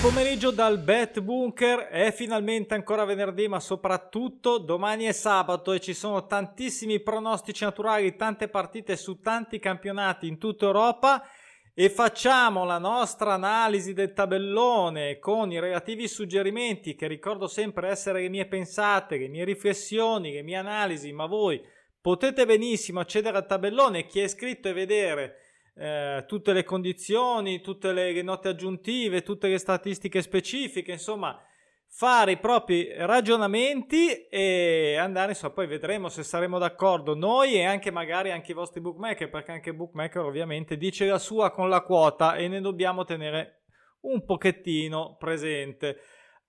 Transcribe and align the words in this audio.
pomeriggio 0.00 0.52
dal 0.52 0.78
Bet 0.78 1.20
Bunker, 1.20 1.88
è 1.88 2.12
finalmente 2.12 2.74
ancora 2.74 3.04
venerdì 3.04 3.48
ma 3.48 3.58
soprattutto 3.58 4.58
domani 4.58 5.06
è 5.06 5.12
sabato 5.12 5.72
e 5.72 5.80
ci 5.80 5.92
sono 5.92 6.26
tantissimi 6.26 7.00
pronostici 7.00 7.64
naturali, 7.64 8.14
tante 8.14 8.46
partite 8.46 8.96
su 8.96 9.18
tanti 9.18 9.58
campionati 9.58 10.28
in 10.28 10.38
tutta 10.38 10.66
Europa. 10.66 11.28
E 11.74 11.90
facciamo 11.90 12.64
la 12.64 12.78
nostra 12.78 13.34
analisi 13.34 13.92
del 13.92 14.12
tabellone 14.12 15.18
con 15.18 15.50
i 15.50 15.60
relativi 15.60 16.06
suggerimenti 16.06 16.94
che 16.94 17.06
ricordo 17.06 17.46
sempre 17.46 17.88
essere 17.88 18.22
le 18.22 18.28
mie 18.28 18.46
pensate, 18.46 19.16
le 19.16 19.28
mie 19.28 19.44
riflessioni, 19.44 20.32
le 20.32 20.42
mie 20.42 20.56
analisi, 20.56 21.12
ma 21.12 21.26
voi 21.26 21.60
potete 22.00 22.46
benissimo 22.46 23.00
accedere 23.00 23.36
al 23.36 23.46
tabellone, 23.46 24.06
chi 24.06 24.20
è 24.20 24.24
iscritto 24.24 24.68
e 24.68 24.72
vedere 24.72 25.36
eh, 25.78 26.24
tutte 26.26 26.52
le 26.52 26.64
condizioni, 26.64 27.60
tutte 27.60 27.92
le, 27.92 28.20
note 28.22 28.48
aggiuntive, 28.48 29.22
tutte 29.22 29.48
le 29.48 29.58
statistiche 29.58 30.20
specifiche, 30.22 30.92
insomma 30.92 31.40
fare 31.90 32.32
i 32.32 32.38
propri 32.38 32.92
ragionamenti 32.94 34.26
e 34.26 34.96
andare, 34.98 35.30
insomma, 35.30 35.54
poi 35.54 35.66
vedremo 35.66 36.08
se 36.08 36.22
saremo 36.22 36.58
d'accordo 36.58 37.14
noi 37.14 37.54
e 37.54 37.64
anche 37.64 37.90
magari 37.90 38.30
anche 38.30 38.52
i 38.52 38.54
vostri 38.54 38.80
bookmaker, 38.80 39.30
perché 39.30 39.52
anche 39.52 39.70
il 39.70 39.76
bookmaker 39.76 40.22
ovviamente 40.22 40.76
dice 40.76 41.06
la 41.06 41.18
sua 41.18 41.50
con 41.50 41.68
la 41.68 41.80
quota 41.80 42.34
e 42.34 42.48
ne 42.48 42.60
dobbiamo 42.60 43.04
tenere 43.04 43.62
un 44.00 44.24
pochettino 44.24 45.16
presente. 45.18 45.98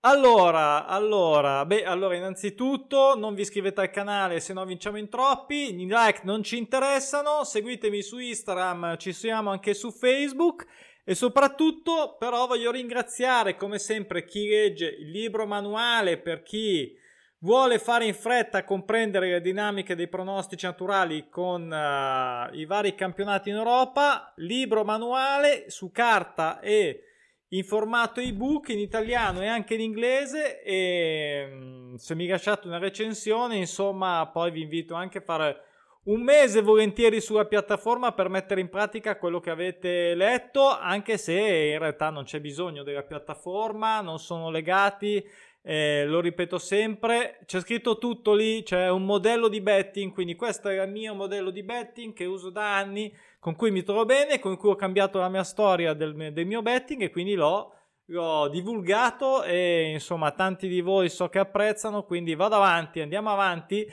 Allora, 0.04 0.86
allora, 0.86 1.66
beh, 1.66 1.84
allora 1.84 2.16
innanzitutto 2.16 3.18
non 3.18 3.34
vi 3.34 3.42
iscrivete 3.42 3.82
al 3.82 3.90
canale 3.90 4.40
se 4.40 4.54
no 4.54 4.64
vinciamo 4.64 4.98
in 4.98 5.10
troppi, 5.10 5.78
i 5.78 5.86
like 5.86 6.22
non 6.24 6.42
ci 6.42 6.58
interessano, 6.58 7.44
seguitemi 7.44 8.02
su 8.02 8.18
Instagram, 8.18 8.96
ci 8.96 9.12
siamo 9.12 9.50
anche 9.50 9.74
su 9.74 9.92
Facebook 9.92 10.66
e 11.04 11.16
soprattutto 11.16 12.16
però 12.18 12.48
voglio 12.48 12.72
ringraziare 12.72 13.58
come 13.58 13.78
sempre 13.78 14.24
chi 14.24 14.48
legge 14.48 14.88
il 14.88 15.12
libro 15.12 15.46
manuale 15.46 16.18
per 16.18 16.44
chi 16.44 16.98
vuole 17.40 17.78
fare 17.78 18.06
in 18.06 18.14
fretta 18.14 18.60
a 18.60 18.64
comprendere 18.64 19.32
le 19.32 19.42
dinamiche 19.42 19.96
dei 19.96 20.08
pronostici 20.08 20.66
naturali 20.66 21.28
con 21.28 21.64
uh, 21.64 22.56
i 22.56 22.66
vari 22.66 22.96
campionati 22.96 23.50
in 23.50 23.56
Europa, 23.56 24.32
libro 24.38 24.86
manuale 24.86 25.70
su 25.70 25.92
carta 25.92 26.62
e 26.62 27.04
in 27.50 27.64
formato 27.64 28.20
ebook 28.20 28.70
in 28.70 28.80
italiano 28.80 29.42
e 29.42 29.48
anche 29.48 29.74
in 29.74 29.82
inglese 29.82 30.62
e 30.62 31.48
mm, 31.50 31.96
se 31.96 32.16
mi 32.16 32.28
lasciate 32.28 32.68
una 32.68 32.78
recensione 32.78 33.56
insomma 33.56 34.30
poi 34.32 34.52
vi 34.52 34.62
invito 34.62 34.94
anche 34.94 35.20
a 35.20 35.22
fare 35.22 35.64
un 36.04 36.22
mese 36.22 36.62
volentieri 36.62 37.20
sulla 37.20 37.46
piattaforma 37.46 38.14
per 38.14 38.30
mettere 38.30 38.62
in 38.62 38.70
pratica 38.70 39.18
quello 39.18 39.40
che 39.40 39.50
avete 39.50 40.14
letto 40.14 40.68
anche 40.70 41.18
se 41.18 41.34
in 41.34 41.80
realtà 41.80 42.10
non 42.10 42.24
c'è 42.24 42.40
bisogno 42.40 42.84
della 42.84 43.04
piattaforma 43.04 44.02
non 44.02 44.20
sono 44.20 44.52
legati 44.52 45.24
eh, 45.62 46.06
lo 46.06 46.22
ripeto 46.22 46.58
sempre, 46.58 47.40
c'è 47.46 47.60
scritto 47.60 47.98
tutto 47.98 48.34
lì, 48.34 48.64
c'è 48.64 48.90
un 48.90 49.04
modello 49.04 49.50
di 49.50 49.62
betting, 49.62 50.14
quindi 50.14 50.36
questo 50.36 50.70
è 50.70 50.82
il 50.82 50.90
mio 50.90 51.14
modello 51.14 51.50
di 51.50 51.64
betting 51.64 52.14
che 52.14 52.26
uso 52.26 52.50
da 52.50 52.76
anni, 52.76 53.14
con 53.40 53.56
cui 53.56 53.72
mi 53.72 53.84
trovo 53.84 54.06
bene, 54.06 54.40
con 54.40 54.58
cui 54.58 54.70
ho 54.70 54.76
cambiato 54.76 55.20
la 55.20 55.30
mia 55.30 55.44
storia 55.44 55.94
del, 55.94 56.34
del 56.34 56.46
mio 56.46 56.62
betting 56.62 57.02
e 57.02 57.10
quindi 57.10 57.36
l'ho, 57.36 57.74
l'ho 58.06 58.50
divulgato 58.50 59.44
e 59.44 59.92
insomma 59.92 60.32
tanti 60.32 60.68
di 60.68 60.82
voi 60.82 61.10
so 61.10 61.30
che 61.30 61.40
apprezzano, 61.40 62.04
quindi 62.04 62.36
vado 62.36 62.56
avanti, 62.56 63.00
andiamo 63.00 63.32
avanti 63.32 63.88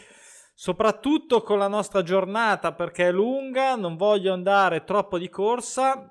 soprattutto 0.59 1.43
con 1.43 1.59
la 1.59 1.69
nostra 1.69 2.03
giornata 2.03 2.73
perché 2.73 3.09
è 3.09 3.13
lunga, 3.13 3.77
non 3.77 3.97
voglio 3.97 4.33
andare 4.33 4.85
troppo 4.85 5.19
di 5.19 5.29
corsa. 5.29 6.11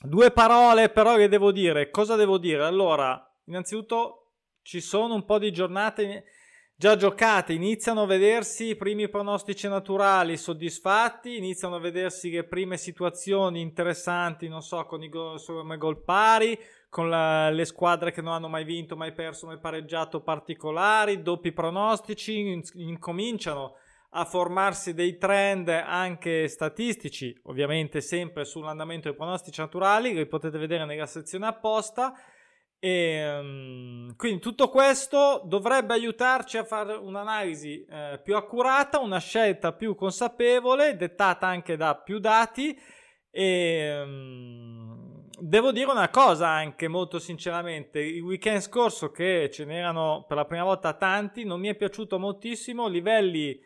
Due 0.00 0.30
parole 0.30 0.90
però 0.90 1.16
che 1.16 1.28
devo 1.28 1.50
dire. 1.50 1.90
Cosa 1.90 2.14
devo 2.14 2.38
dire? 2.38 2.64
Allora, 2.64 3.20
innanzitutto 3.46 4.34
ci 4.62 4.80
sono 4.80 5.14
un 5.14 5.24
po' 5.24 5.38
di 5.38 5.50
giornate 5.50 6.24
già 6.80 6.94
giocate, 6.94 7.54
iniziano 7.54 8.02
a 8.02 8.06
vedersi 8.06 8.68
i 8.68 8.76
primi 8.76 9.08
pronostici 9.08 9.66
naturali 9.66 10.36
soddisfatti, 10.36 11.36
iniziano 11.36 11.74
a 11.74 11.80
vedersi 11.80 12.30
le 12.30 12.44
prime 12.44 12.76
situazioni 12.76 13.60
interessanti, 13.60 14.46
non 14.46 14.62
so, 14.62 14.84
con 14.84 15.02
i 15.02 15.08
gol, 15.08 15.40
gol 15.76 16.04
pari, 16.04 16.56
con 16.88 17.08
la, 17.08 17.50
le 17.50 17.64
squadre 17.64 18.12
che 18.12 18.22
non 18.22 18.32
hanno 18.32 18.46
mai 18.46 18.62
vinto, 18.62 18.96
mai 18.96 19.12
perso, 19.12 19.46
mai 19.46 19.58
pareggiato 19.58 20.20
particolari, 20.20 21.20
doppi 21.20 21.50
pronostici, 21.50 22.38
in, 22.38 22.62
incominciano 22.74 23.74
a 24.10 24.24
formarsi 24.24 24.94
dei 24.94 25.18
trend 25.18 25.70
anche 25.70 26.46
statistici, 26.46 27.36
ovviamente 27.46 28.00
sempre 28.00 28.44
sull'andamento 28.44 29.08
dei 29.08 29.16
pronostici 29.16 29.60
naturali, 29.60 30.14
li 30.14 30.26
potete 30.26 30.56
vedere 30.58 30.84
nella 30.84 31.06
sezione 31.06 31.48
apposta 31.48 32.14
e, 32.80 33.38
um, 33.38 34.14
quindi 34.14 34.40
tutto 34.40 34.68
questo 34.68 35.42
dovrebbe 35.44 35.94
aiutarci 35.94 36.58
a 36.58 36.64
fare 36.64 36.94
un'analisi 36.94 37.84
eh, 37.84 38.20
più 38.22 38.36
accurata, 38.36 39.00
una 39.00 39.18
scelta 39.18 39.72
più 39.72 39.96
consapevole, 39.96 40.96
dettata 40.96 41.46
anche 41.46 41.76
da 41.76 41.96
più 41.96 42.18
dati. 42.20 42.78
E 43.30 44.00
um, 44.00 45.28
devo 45.40 45.72
dire 45.72 45.90
una 45.90 46.08
cosa 46.08 46.48
anche 46.48 46.86
molto 46.86 47.18
sinceramente: 47.18 47.98
il 48.00 48.22
weekend 48.22 48.60
scorso, 48.60 49.10
che 49.10 49.50
ce 49.52 49.64
n'erano 49.64 50.24
per 50.28 50.36
la 50.36 50.44
prima 50.44 50.64
volta 50.64 50.92
tanti, 50.92 51.44
non 51.44 51.58
mi 51.58 51.68
è 51.68 51.74
piaciuto 51.74 52.18
moltissimo. 52.18 52.86
Livelli 52.86 53.60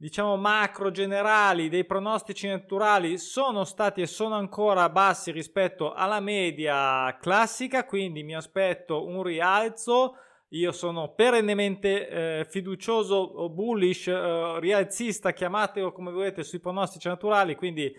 diciamo 0.00 0.38
macro 0.38 0.90
generali 0.90 1.68
dei 1.68 1.84
pronostici 1.84 2.48
naturali 2.48 3.18
sono 3.18 3.64
stati 3.64 4.00
e 4.00 4.06
sono 4.06 4.34
ancora 4.34 4.88
bassi 4.88 5.30
rispetto 5.30 5.92
alla 5.92 6.20
media 6.20 7.18
classica, 7.20 7.84
quindi 7.84 8.22
mi 8.22 8.34
aspetto 8.34 9.04
un 9.04 9.22
rialzo. 9.22 10.14
Io 10.52 10.72
sono 10.72 11.12
perennemente 11.12 12.08
eh, 12.08 12.46
fiducioso, 12.48 13.50
bullish, 13.50 14.06
eh, 14.06 14.58
rialzista, 14.58 15.34
chiamatelo 15.34 15.92
come 15.92 16.10
volete, 16.10 16.44
sui 16.44 16.60
pronostici 16.60 17.06
naturali, 17.06 17.54
quindi 17.54 17.94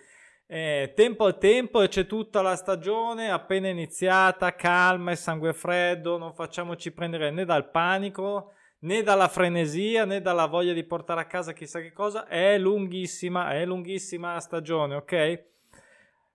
eh, 0.48 0.94
tempo 0.96 1.26
al 1.26 1.38
tempo 1.38 1.84
e 1.84 1.88
c'è 1.88 2.08
tutta 2.08 2.42
la 2.42 2.56
stagione 2.56 3.30
appena 3.30 3.68
iniziata, 3.68 4.56
calma 4.56 5.12
e 5.12 5.16
sangue 5.16 5.54
freddo, 5.54 6.18
non 6.18 6.34
facciamoci 6.34 6.92
prendere 6.94 7.30
né 7.30 7.46
dal 7.46 7.70
panico 7.70 8.54
né 8.82 9.04
dalla 9.04 9.28
frenesia 9.28 10.06
né 10.06 10.22
dalla 10.22 10.46
voglia 10.46 10.74
di 10.74 10.84
portare 10.84 11.22
a 11.22 11.26
casa 11.26 11.54
chissà 11.54 11.82
che 11.82 11.92
cosa. 11.92 12.28
È 12.28 12.58
lunghissima, 12.58 13.52
è 13.52 13.66
lunghissima 13.66 14.34
la 14.34 14.40
stagione, 14.40 14.96
ok? 14.96 15.46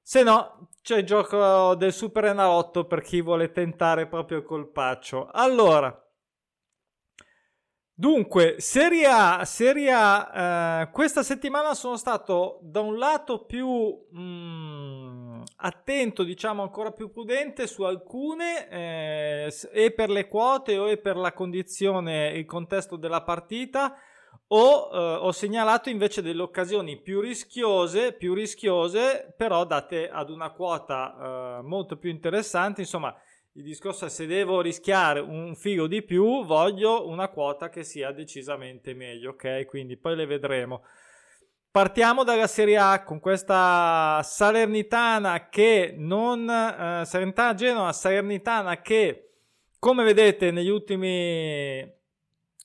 Se 0.03 0.23
no, 0.23 0.69
c'è 0.83 0.99
il 0.99 1.05
gioco 1.05 1.75
del 1.75 1.93
Super 1.93 2.27
Enalotto 2.27 2.87
per 2.87 3.01
chi 3.03 3.21
vuole 3.21 3.51
tentare 3.51 4.07
proprio 4.07 4.39
il 4.39 4.45
colpaccio. 4.45 5.29
Allora, 5.33 6.01
Dunque, 7.99 8.57
Serie 8.59 9.07
A, 9.07 9.43
Serie 9.47 9.91
A 9.91 10.83
eh, 10.83 10.91
questa 10.91 11.23
settimana 11.23 11.73
sono 11.73 11.97
stato 11.97 12.59
da 12.61 12.81
un 12.81 12.99
lato 12.99 13.47
più 13.47 13.67
mm, 14.15 15.26
attento, 15.57 16.23
diciamo 16.23 16.63
ancora 16.63 16.93
più 16.93 17.11
prudente 17.11 17.67
su 17.67 17.83
alcune, 17.83 18.69
eh, 18.69 19.55
e 19.73 19.93
per 19.93 20.11
le 20.11 20.29
quote 20.29 20.77
o 20.79 20.97
per 20.99 21.17
la 21.17 21.33
condizione, 21.33 22.31
il 22.31 22.45
contesto 22.45 22.97
della 22.97 23.23
partita, 23.23 23.97
o 24.49 24.91
eh, 24.93 24.97
ho 24.97 25.33
segnalato 25.33 25.89
invece 25.89 26.23
delle 26.23 26.43
occasioni 26.43 27.01
più 27.01 27.21
rischiose, 27.21 28.13
più 28.13 28.35
rischiose, 28.35 29.35
però 29.37 29.65
date 29.65 30.09
ad 30.09 30.31
una 30.31 30.51
quota 30.51 31.59
eh, 31.59 31.63
molto 31.63 31.97
più 31.97 32.11
interessante, 32.11 32.83
insomma 32.83 33.15
il 33.57 33.63
discorso 33.63 34.05
è 34.05 34.11
se 34.11 34.27
devo 34.27 34.61
rischiare 34.61 35.19
un 35.19 35.55
filo 35.57 35.87
di 35.87 36.03
più, 36.03 36.45
voglio 36.45 37.09
una 37.09 37.29
quota 37.29 37.71
che 37.71 37.85
sia 37.85 38.13
decisamente 38.13 38.93
meglio, 38.93 39.31
ok? 39.31 39.65
Quindi 39.65 39.97
poi 39.97 40.15
le 40.15 40.27
vedremo. 40.27 40.83
Partiamo 41.77 42.25
dalla 42.25 42.47
Serie 42.47 42.79
A 42.79 43.03
con 43.03 43.21
questa 43.21 44.23
Salernitana 44.23 45.51
che 45.51 45.93
non 45.95 46.49
eh, 46.49 47.05
Salernitana 47.05 47.53
Genova, 47.53 47.93
Salernitana 47.93 48.81
che 48.81 49.33
come 49.79 50.03
vedete 50.03 50.51
negli 50.51 50.71
ultimi 50.71 51.87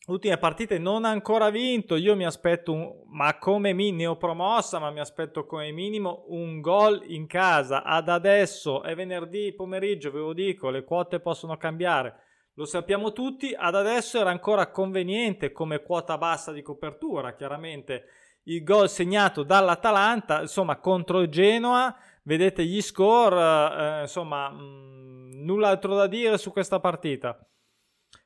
ultime 0.06 0.38
partite 0.38 0.78
non 0.78 1.04
ha 1.04 1.10
ancora 1.10 1.50
vinto. 1.50 1.98
Io 1.98 2.16
mi 2.16 2.26
aspetto, 2.26 2.72
un, 2.72 3.02
ma 3.08 3.38
come 3.38 3.74
mi 3.74 3.92
ne 3.92 4.06
ho 4.06 4.16
promossa, 4.16 4.80
ma 4.80 4.92
mi 4.92 5.02
aspetto 5.02 5.46
come 5.46 5.72
minimo 5.72 6.24
un 6.30 6.62
gol 6.62 7.04
in 7.08 7.28
casa. 7.28 7.84
Ad 7.84 8.08
adesso 8.08 8.82
è 8.82 8.96
venerdì 8.96 9.54
pomeriggio, 9.54 10.12
ve 10.12 10.20
lo 10.20 10.32
dico, 10.32 10.70
le 10.70 10.86
quote 10.86 11.20
possono 11.20 11.58
cambiare. 11.58 12.16
Lo 12.54 12.64
sappiamo 12.64 13.12
tutti, 13.12 13.54
ad 13.54 13.76
adesso 13.76 14.22
era 14.22 14.30
ancora 14.30 14.72
conveniente 14.72 15.52
come 15.52 15.84
quota 15.84 16.18
bassa 16.18 16.54
di 16.54 16.62
copertura, 16.62 17.36
chiaramente 17.36 18.06
il 18.44 18.64
gol 18.64 18.90
segnato 18.90 19.44
dall'Atalanta, 19.44 20.42
insomma 20.42 20.78
contro 20.78 21.22
il 21.22 21.30
Genoa, 21.30 21.96
vedete 22.24 22.66
gli 22.66 22.82
score, 22.82 24.00
eh, 24.00 24.02
insomma 24.02 24.50
mh, 24.50 24.62
mm, 24.62 25.44
nulla 25.44 25.70
altro 25.70 25.96
da 25.96 26.08
dire 26.08 26.38
su 26.38 26.52
questa 26.52 26.80
partita. 26.80 27.38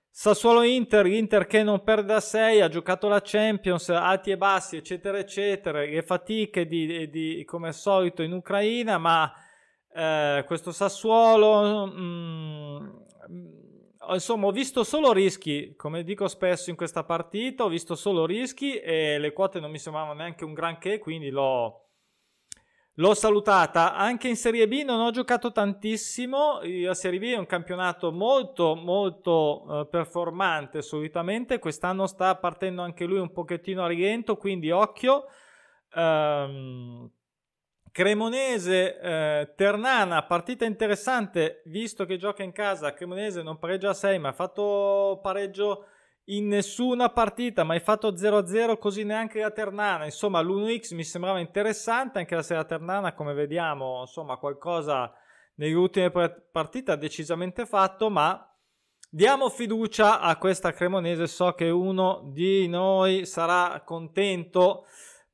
Sassuolo-Inter, 0.09 1.07
Inter 1.07 1.45
che 1.45 1.61
non 1.61 1.83
perde 1.83 2.13
da 2.13 2.21
6, 2.21 2.61
ha 2.61 2.69
giocato 2.69 3.09
la 3.09 3.19
Champions, 3.21 3.89
alti 3.89 4.31
e 4.31 4.37
bassi, 4.37 4.77
eccetera, 4.77 5.17
eccetera, 5.17 5.79
le 5.79 6.01
fatiche 6.03 6.65
di, 6.65 7.09
di, 7.09 7.43
come 7.43 7.67
al 7.67 7.73
solito 7.73 8.23
in 8.23 8.31
Ucraina, 8.31 8.97
ma 8.97 9.29
eh, 9.93 10.45
questo 10.47 10.71
Sassuolo 10.71 11.85
mh, 11.87 12.85
mm, 13.29 13.64
insomma, 14.13 14.47
ho 14.47 14.51
visto 14.51 14.83
solo 14.83 15.11
rischi, 15.11 15.75
come 15.75 16.03
dico 16.03 16.27
spesso 16.27 16.69
in 16.69 16.75
questa 16.75 17.03
partita, 17.03 17.63
ho 17.63 17.69
visto 17.69 17.95
solo 17.95 18.25
rischi 18.25 18.77
e 18.79 19.17
le 19.17 19.33
quote 19.33 19.59
non 19.59 19.71
mi 19.71 19.79
sembravano 19.79 20.13
neanche 20.13 20.45
un 20.45 20.53
granché, 20.53 20.99
quindi 20.99 21.29
l'ho, 21.29 21.85
L'ho 22.99 23.13
salutata 23.13 23.93
anche 23.93 24.29
in 24.29 24.37
Serie 24.37 24.69
B, 24.69 24.83
non 24.85 25.01
ho 25.01 25.11
giocato 25.11 25.51
tantissimo. 25.51 26.61
La 26.63 26.93
Serie 26.93 27.19
B 27.19 27.23
è 27.33 27.37
un 27.37 27.45
campionato 27.45 28.09
molto, 28.13 28.73
molto 28.73 29.65
uh, 29.67 29.89
performante 29.89 30.81
solitamente. 30.81 31.59
Quest'anno 31.59 32.07
sta 32.07 32.33
partendo 32.37 32.83
anche 32.83 33.03
lui 33.03 33.19
un 33.19 33.33
pochettino 33.33 33.83
a 33.83 33.87
rilento, 33.87 34.37
quindi 34.37 34.71
occhio. 34.71 35.25
Um, 35.93 37.11
Cremonese 37.95 38.99
eh, 38.99 39.53
Ternana, 39.55 40.23
partita 40.23 40.65
interessante 40.65 41.61
visto 41.67 42.03
che 42.03 42.17
gioca 42.17 42.43
in 42.43 42.51
casa. 42.51 42.93
Cremonese 42.93 43.41
non 43.41 43.57
pareggia 43.57 43.91
a 43.91 43.93
6, 43.93 44.19
ma 44.19 44.27
ha 44.27 44.33
fatto 44.33 45.17
pareggio 45.23 45.85
in 46.25 46.49
nessuna 46.49 47.07
partita, 47.07 47.63
mai 47.63 47.79
fatto 47.79 48.11
0-0 48.11 48.77
così 48.79 49.05
neanche 49.05 49.39
la 49.39 49.49
Ternana. 49.49 50.03
Insomma, 50.03 50.41
l'1x 50.41 50.93
mi 50.93 51.05
sembrava 51.05 51.39
interessante, 51.39 52.19
anche 52.19 52.35
la 52.35 52.41
Sera 52.41 52.65
Ternana, 52.65 53.13
come 53.13 53.33
vediamo, 53.33 54.01
insomma, 54.01 54.35
qualcosa 54.35 55.13
nelle 55.55 55.73
ultime 55.73 56.11
partite 56.51 56.91
ha 56.91 56.97
decisamente 56.97 57.65
fatto, 57.65 58.09
ma 58.09 58.45
diamo 59.09 59.47
fiducia 59.47 60.19
a 60.19 60.35
questa 60.35 60.73
Cremonese. 60.73 61.27
So 61.27 61.53
che 61.53 61.69
uno 61.69 62.29
di 62.33 62.67
noi 62.67 63.25
sarà 63.25 63.81
contento. 63.85 64.85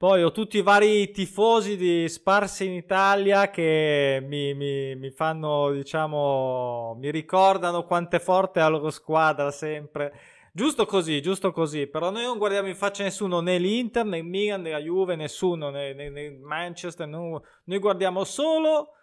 Poi 0.01 0.24
ho 0.24 0.31
tutti 0.31 0.57
i 0.57 0.63
vari 0.63 1.12
tifosi 1.12 1.77
di 1.77 2.09
sparsi 2.09 2.65
in 2.65 2.71
Italia 2.71 3.51
che 3.51 4.19
mi, 4.27 4.56
mi, 4.56 4.95
mi 4.95 5.12
fanno, 5.12 5.69
diciamo, 5.69 6.95
mi 7.00 7.12
ricordano 7.12 7.86
quanto 7.86 8.15
è 8.15 8.19
forte 8.19 8.62
la 8.62 8.68
loro 8.68 8.89
squadra 8.89 9.51
sempre 9.51 10.12
Giusto 10.51 10.88
così, 10.88 11.21
giusto 11.21 11.51
così. 11.51 11.86
Però 11.86 12.09
noi 12.09 12.24
non 12.24 12.39
guardiamo 12.39 12.68
in 12.68 12.75
faccia 12.75 13.03
nessuno, 13.03 13.42
né 13.42 13.59
l'Inter, 13.59 14.03
né 14.06 14.18
il 14.18 14.25
Milan, 14.25 14.62
né 14.62 14.71
la 14.71 14.81
Juve, 14.81 15.15
nessuno, 15.15 15.69
né, 15.69 15.94
né, 15.94 16.09
né 16.09 16.31
Manchester. 16.31 17.07
No. 17.07 17.44
Noi 17.65 17.77
guardiamo 17.77 18.24
solo, 18.24 18.94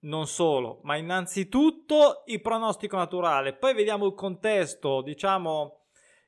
non 0.00 0.26
solo, 0.26 0.80
ma 0.82 0.96
innanzitutto 0.96 2.24
il 2.26 2.40
pronostico 2.40 2.96
naturale. 2.96 3.54
Poi 3.54 3.74
vediamo 3.74 4.06
il 4.06 4.14
contesto, 4.14 5.02
diciamo, 5.02 5.79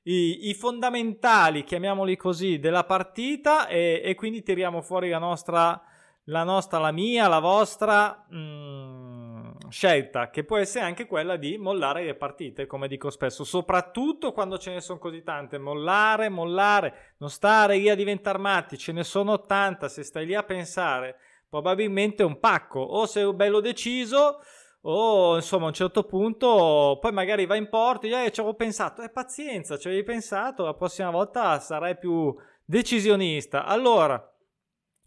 i, 0.05 0.49
i 0.49 0.55
fondamentali, 0.55 1.65
chiamiamoli 1.65 2.17
così, 2.17 2.59
della 2.59 2.85
partita 2.85 3.67
e, 3.69 4.01
e, 4.05 4.15
quindi 4.15 4.43
tiriamo 4.43 4.81
fuori 4.83 5.09
la 5.11 5.19
nostra, 5.19 5.81
la 6.25 6.43
nostra, 6.43 6.79
la 6.79 6.93
mia, 6.93 7.29
la 7.29 7.39
vostra. 7.39 8.27
Mm, 8.35 9.51
scelta 9.69 10.31
che 10.31 10.45
può 10.45 10.59
essere 10.59 10.85
anche 10.85 11.07
quella 11.07 11.37
di 11.37 11.57
mollare 11.57 12.05
le 12.05 12.15
partite, 12.15 12.67
come 12.67 12.89
dico 12.89 13.11
spesso, 13.11 13.43
soprattutto 13.43 14.33
quando 14.33 14.59
ce 14.59 14.73
ne 14.73 14.81
sono 14.81 14.99
così 14.99 15.23
tante. 15.23 15.59
Mollare, 15.59 16.29
mollare, 16.29 17.15
non 17.19 17.31
stare 17.31 17.77
lì 17.77 17.89
a 17.89 17.95
diventare 17.95 18.39
matti, 18.39 18.77
ce 18.77 18.93
ne 18.93 19.05
sono 19.05 19.33
80, 19.33 19.89
se 19.89 20.03
stai 20.03 20.27
lì 20.27 20.35
a 20.35 20.43
pensare, 20.43 21.17
probabilmente 21.49 22.23
è 22.23 22.27
un 22.27 22.39
pacco, 22.39 22.81
o 22.81 23.07
sei 23.07 23.33
bello 23.33 23.61
deciso 23.61 24.41
o 24.83 25.37
insomma 25.37 25.65
a 25.65 25.69
un 25.69 25.75
certo 25.75 26.05
punto 26.05 26.99
poi 27.01 27.13
magari 27.13 27.47
vai 27.47 27.59
in 27.59 27.69
porto 27.69 28.07
e 28.07 28.11
eh, 28.11 28.33
ci 28.33 28.41
avevo 28.41 28.55
pensato, 28.55 29.03
eh 29.03 29.11
pazienza, 29.11 29.79
ci 29.79 29.89
avevi 29.89 30.03
pensato, 30.03 30.65
la 30.65 30.75
prossima 30.75 31.11
volta 31.11 31.59
sarai 31.61 31.97
più 31.97 32.35
decisionista. 32.65 33.65
Allora, 33.65 34.27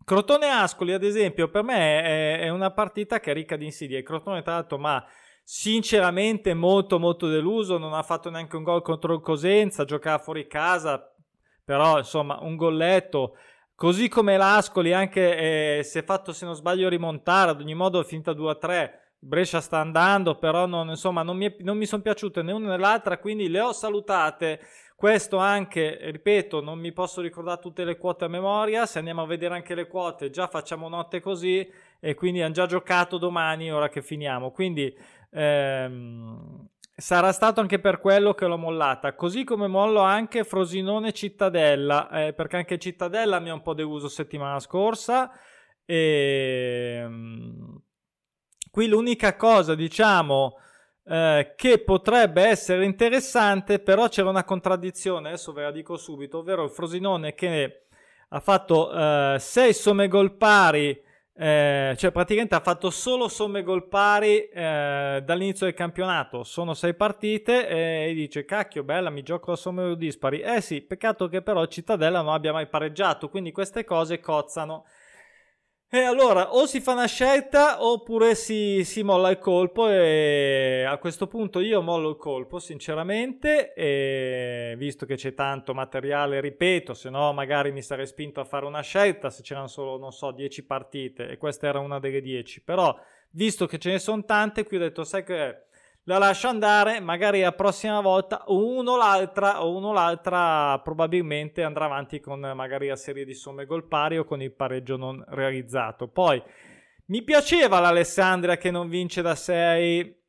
Crotone 0.05 0.47
Ascoli, 0.47 0.93
ad 0.93 1.03
esempio, 1.03 1.49
per 1.49 1.63
me 1.63 2.01
è, 2.01 2.39
è 2.41 2.49
una 2.49 2.71
partita 2.71 3.19
che 3.19 3.31
è 3.31 3.33
ricca 3.33 3.55
di 3.55 3.65
insidie. 3.65 4.03
Crotone, 4.03 4.43
tra 4.43 4.53
l'altro, 4.53 4.77
ma 4.77 5.03
sinceramente 5.43 6.53
molto 6.53 6.99
molto 6.99 7.27
deluso, 7.27 7.79
non 7.79 7.93
ha 7.93 8.03
fatto 8.03 8.29
neanche 8.29 8.55
un 8.55 8.63
gol 8.63 8.83
contro 8.83 9.15
il 9.15 9.21
Cosenza, 9.21 9.83
giocava 9.83 10.19
fuori 10.19 10.47
casa, 10.47 11.11
però 11.63 11.97
insomma 11.97 12.37
un 12.41 12.55
golletto. 12.55 13.35
Così 13.73 14.07
come 14.07 14.37
l'Ascoli, 14.37 14.93
anche 14.93 15.79
eh, 15.79 15.83
si 15.83 15.97
è 15.97 16.03
fatto, 16.03 16.33
se 16.33 16.45
non 16.45 16.53
sbaglio, 16.53 16.87
rimontare, 16.87 17.51
ad 17.51 17.59
ogni 17.59 17.73
modo 17.73 17.99
è 17.99 18.05
finita 18.05 18.31
2-3. 18.31 19.04
Brescia 19.19 19.59
sta 19.59 19.79
andando, 19.79 20.35
però 20.35 20.65
non, 20.65 20.89
insomma, 20.89 21.23
non 21.23 21.37
mi, 21.37 21.53
mi 21.59 21.85
sono 21.85 22.01
piaciute 22.01 22.43
né 22.43 22.51
una 22.51 22.69
né 22.69 22.77
l'altra, 22.77 23.17
quindi 23.17 23.49
le 23.49 23.59
ho 23.59 23.73
salutate. 23.73 24.59
Questo 24.95 25.37
anche, 25.37 25.97
ripeto, 26.11 26.61
non 26.61 26.79
mi 26.79 26.93
posso 26.93 27.19
ricordare 27.21 27.59
tutte 27.59 27.83
le 27.83 27.97
quote 27.97 28.25
a 28.25 28.27
memoria, 28.29 28.85
se 28.85 28.99
andiamo 28.99 29.23
a 29.23 29.25
vedere 29.25 29.55
anche 29.55 29.75
le 29.75 29.87
quote 29.87 30.29
già 30.29 30.47
facciamo 30.47 30.87
notte 30.87 31.19
così 31.19 31.69
e 31.99 32.13
quindi 32.13 32.41
hanno 32.41 32.53
già 32.53 32.65
giocato 32.65 33.17
domani 33.17 33.71
ora 33.71 33.89
che 33.89 34.01
finiamo. 34.01 34.51
Quindi 34.51 34.95
ehm, 35.31 36.67
sarà 36.95 37.33
stato 37.33 37.59
anche 37.59 37.79
per 37.79 37.99
quello 37.99 38.33
che 38.33 38.45
l'ho 38.45 38.57
mollata, 38.57 39.15
così 39.15 39.43
come 39.43 39.67
mollo 39.67 39.99
anche 39.99 40.45
Frosinone 40.45 41.11
Cittadella, 41.11 42.09
eh, 42.27 42.33
perché 42.33 42.55
anche 42.57 42.79
Cittadella 42.79 43.39
mi 43.39 43.49
ha 43.49 43.53
un 43.53 43.61
po' 43.61 43.73
deluso 43.73 44.07
settimana 44.07 44.59
scorsa. 44.59 45.29
E 45.83 47.01
ehm, 47.03 47.81
qui 48.75 48.87
l'unica 48.87 49.37
cosa, 49.37 49.73
diciamo, 49.73 50.57
eh, 51.05 51.53
che 51.55 51.79
potrebbe 51.79 52.43
essere 52.43 52.83
interessante, 52.83 53.79
però 53.79 54.09
c'era 54.09 54.27
una 54.27 54.43
contraddizione, 54.43 55.29
adesso 55.29 55.53
ve 55.53 55.61
la 55.63 55.71
dico 55.71 55.95
subito, 55.95 56.39
ovvero 56.39 56.65
il 56.65 56.69
Frosinone 56.71 57.33
che 57.35 57.85
ha 58.27 58.39
fatto 58.41 58.89
6 59.39 59.69
eh, 59.69 59.71
somme 59.71 60.09
gol 60.09 60.35
pari, 60.35 61.01
eh, 61.37 61.95
cioè 61.97 62.11
praticamente 62.11 62.55
ha 62.55 62.59
fatto 62.59 62.89
solo 62.89 63.29
somme 63.29 63.63
gol 63.63 63.87
pari 63.87 64.49
eh, 64.49 65.23
dall'inizio 65.23 65.67
del 65.67 65.75
campionato, 65.75 66.43
sono 66.43 66.73
6 66.73 66.95
partite 66.95 67.69
e 67.69 68.13
dice 68.13 68.43
cacchio 68.43 68.83
bella 68.83 69.09
mi 69.09 69.23
gioco 69.23 69.53
a 69.53 69.55
somme 69.55 69.83
gol 69.83 69.95
dispari, 69.95 70.41
eh 70.41 70.59
sì, 70.59 70.81
peccato 70.81 71.29
che 71.29 71.41
però 71.41 71.65
Cittadella 71.65 72.21
non 72.21 72.33
abbia 72.33 72.51
mai 72.51 72.67
pareggiato, 72.67 73.29
quindi 73.29 73.53
queste 73.53 73.85
cose 73.85 74.19
cozzano. 74.19 74.83
E 75.87 75.99
allora 75.99 76.55
o 76.55 76.65
si 76.65 76.81
fa 76.81 76.93
una 76.93 77.05
scelta 77.05 77.85
oppure 77.85 78.33
si, 78.33 78.83
si, 78.83 79.03
molla 79.03 79.29
il 79.29 79.37
colpo 79.37 79.87
e 79.87 80.83
a 80.85 80.97
questo 80.97 81.27
punto 81.27 81.59
io 81.59 81.81
mollo 81.83 82.09
il 82.09 82.17
colpo 82.17 82.57
sinceramente 82.57 83.71
e 83.73 84.73
visto 84.77 85.05
che 85.05 85.15
c'è 85.15 85.35
tanto 85.35 85.75
materiale 85.75 86.41
ripeto 86.41 86.95
se 86.95 87.11
no 87.11 87.31
magari 87.33 87.71
mi 87.71 87.83
sarei 87.83 88.07
spinto 88.07 88.41
a 88.41 88.45
fare 88.45 88.65
una 88.65 88.81
scelta 88.81 89.29
se 89.29 89.43
c'erano 89.43 89.67
solo 89.67 89.97
non 89.99 90.11
so 90.11 90.31
10 90.31 90.65
partite 90.65 91.29
e 91.29 91.37
questa 91.37 91.67
era 91.67 91.79
una 91.79 91.99
delle 91.99 92.19
10 92.19 92.63
però 92.63 92.93
visto 93.29 93.67
che 93.67 93.77
ce 93.77 93.91
ne 93.91 93.99
sono 93.99 94.25
tante 94.25 94.65
qui 94.65 94.77
ho 94.77 94.79
detto 94.79 95.03
sai 95.03 95.23
che 95.23 95.65
la 96.07 96.17
lascio 96.19 96.47
andare, 96.47 96.99
magari 96.99 97.41
la 97.41 97.51
prossima 97.51 97.99
volta 97.99 98.43
uno 98.47 98.95
l'altra 98.95 99.63
o 99.63 99.75
uno 99.75 99.91
l'altra 99.91 100.79
probabilmente 100.83 101.63
andrà 101.63 101.85
avanti 101.85 102.19
con 102.19 102.39
magari 102.39 102.87
la 102.87 102.95
serie 102.95 103.25
di 103.25 103.33
somme 103.33 103.65
gol 103.65 103.87
pari 103.87 104.17
o 104.19 104.23
con 104.23 104.41
il 104.41 104.53
pareggio 104.53 104.97
non 104.97 105.23
realizzato. 105.29 106.07
Poi 106.07 106.41
mi 107.07 107.23
piaceva 107.23 107.79
l'Alessandria 107.79 108.57
che 108.57 108.69
non 108.69 108.87
vince 108.87 109.21
da 109.21 109.35
6 109.35 110.23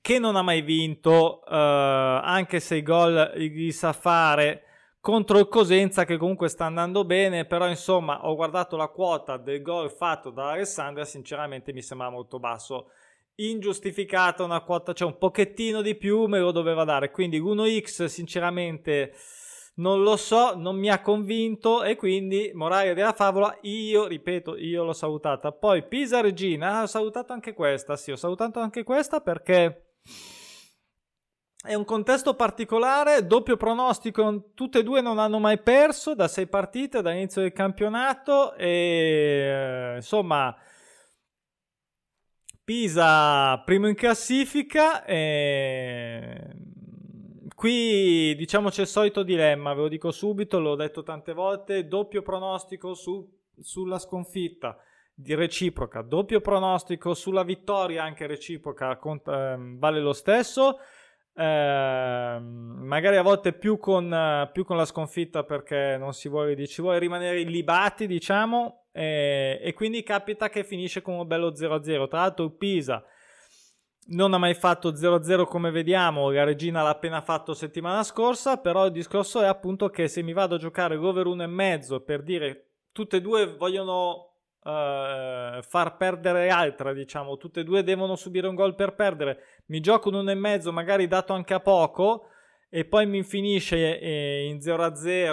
che 0.00 0.18
non 0.18 0.36
ha 0.36 0.42
mai 0.42 0.60
vinto 0.60 1.42
uh, 1.44 1.50
anche 1.50 2.60
se 2.60 2.76
i 2.76 2.82
gol 2.82 3.32
li 3.36 3.72
sa 3.72 3.92
fare 3.92 4.64
contro 5.00 5.38
il 5.38 5.48
Cosenza 5.48 6.04
che 6.04 6.16
comunque 6.16 6.48
sta 6.48 6.66
andando 6.66 7.04
bene 7.04 7.46
però 7.46 7.68
insomma 7.68 8.26
ho 8.26 8.34
guardato 8.34 8.76
la 8.76 8.88
quota 8.88 9.36
del 9.36 9.62
gol 9.62 9.90
fatto 9.90 10.30
dall'Alessandria 10.30 11.04
sinceramente 11.04 11.72
mi 11.72 11.82
sembra 11.82 12.10
molto 12.10 12.38
basso 12.38 12.90
ingiustificata 13.36 14.44
una 14.44 14.60
quota, 14.60 14.92
cioè 14.92 15.08
un 15.08 15.18
pochettino 15.18 15.82
di 15.82 15.94
più 15.94 16.26
me 16.26 16.38
lo 16.38 16.52
doveva 16.52 16.84
dare. 16.84 17.10
Quindi 17.10 17.40
1x 17.40 18.04
sinceramente 18.06 19.14
non 19.76 20.02
lo 20.02 20.16
so, 20.16 20.54
non 20.56 20.76
mi 20.76 20.88
ha 20.88 21.00
convinto 21.00 21.82
e 21.82 21.96
quindi 21.96 22.52
morale 22.54 22.94
della 22.94 23.12
favola 23.12 23.56
io, 23.62 24.06
ripeto, 24.06 24.56
io 24.56 24.84
l'ho 24.84 24.92
salutata. 24.92 25.50
Poi 25.52 25.86
Pisa 25.86 26.20
Regina, 26.20 26.82
ho 26.82 26.86
salutato 26.86 27.32
anche 27.32 27.54
questa, 27.54 27.96
sì, 27.96 28.12
ho 28.12 28.16
salutato 28.16 28.60
anche 28.60 28.84
questa 28.84 29.20
perché 29.20 29.94
è 31.66 31.74
un 31.74 31.84
contesto 31.84 32.34
particolare, 32.34 33.26
doppio 33.26 33.56
pronostico, 33.56 34.50
tutte 34.54 34.80
e 34.80 34.82
due 34.82 35.00
non 35.00 35.18
hanno 35.18 35.38
mai 35.38 35.58
perso 35.58 36.14
da 36.14 36.28
sei 36.28 36.46
partite 36.46 37.02
dall'inizio 37.02 37.40
del 37.40 37.52
campionato 37.52 38.54
e 38.54 39.94
insomma 39.96 40.54
Pisa 42.64 43.58
primo 43.64 43.88
in 43.88 43.94
classifica. 43.94 45.04
E... 45.04 46.56
Qui 47.54 48.34
diciamo 48.36 48.68
c'è 48.68 48.82
il 48.82 48.88
solito 48.88 49.22
dilemma, 49.22 49.74
ve 49.74 49.82
lo 49.82 49.88
dico 49.88 50.10
subito, 50.10 50.58
l'ho 50.58 50.74
detto 50.74 51.02
tante 51.02 51.32
volte, 51.32 51.86
doppio 51.86 52.20
pronostico 52.20 52.94
su, 52.94 53.26
sulla 53.58 53.98
sconfitta 53.98 54.76
di 55.14 55.34
reciproca, 55.34 56.02
doppio 56.02 56.40
pronostico 56.40 57.14
sulla 57.14 57.44
vittoria 57.44 58.02
anche 58.02 58.26
reciproca, 58.26 58.96
conta, 58.96 59.52
eh, 59.52 59.56
vale 59.58 60.00
lo 60.00 60.12
stesso. 60.12 60.78
Eh, 61.36 62.38
magari 62.40 63.16
a 63.16 63.22
volte 63.22 63.52
più 63.52 63.78
con, 63.78 64.48
più 64.52 64.64
con, 64.64 64.76
la 64.76 64.84
sconfitta 64.84 65.44
perché 65.44 65.96
non 65.98 66.12
si 66.12 66.28
vuole, 66.28 66.66
ci 66.66 66.82
vuole 66.82 66.98
rimanere 66.98 67.40
illibati, 67.40 68.06
diciamo, 68.06 68.83
e, 68.96 69.58
e, 69.60 69.72
quindi 69.72 70.04
capita 70.04 70.48
che 70.48 70.62
finisce 70.62 71.02
con 71.02 71.14
un 71.14 71.26
bello 71.26 71.50
0-0. 71.50 72.08
Tra 72.08 72.20
l'altro, 72.20 72.44
il 72.44 72.52
Pisa 72.52 73.04
non 74.08 74.32
ha 74.34 74.38
mai 74.38 74.54
fatto 74.54 74.92
0-0 74.92 75.46
come 75.46 75.72
vediamo, 75.72 76.30
la 76.30 76.44
regina 76.44 76.82
l'ha 76.82 76.90
appena 76.90 77.20
fatto 77.20 77.54
settimana 77.54 78.04
scorsa, 78.04 78.58
però 78.58 78.86
il 78.86 78.92
discorso 78.92 79.40
è 79.40 79.46
appunto 79.46 79.88
che 79.88 80.06
se 80.06 80.22
mi 80.22 80.32
vado 80.32 80.54
a 80.54 80.58
giocare 80.58 80.94
l'over 80.94 81.26
1,5 81.26 82.04
per 82.04 82.22
dire 82.22 82.68
tutte 82.92 83.16
e 83.16 83.20
due 83.20 83.56
vogliono 83.56 84.34
uh, 84.60 85.60
far 85.62 85.96
perdere 85.96 86.50
altra, 86.50 86.92
diciamo, 86.92 87.36
tutte 87.36 87.60
e 87.60 87.64
due 87.64 87.82
devono 87.82 88.14
subire 88.14 88.46
un 88.46 88.54
gol 88.54 88.76
per 88.76 88.94
perdere, 88.94 89.62
mi 89.66 89.80
gioco 89.80 90.10
un 90.10 90.24
1,5 90.24 90.70
magari 90.70 91.08
dato 91.08 91.32
anche 91.32 91.54
a 91.54 91.60
poco 91.60 92.28
e 92.68 92.84
poi 92.84 93.06
mi 93.06 93.22
finisce 93.24 93.98
eh, 93.98 94.44
in 94.46 94.58
0-0 94.58 95.32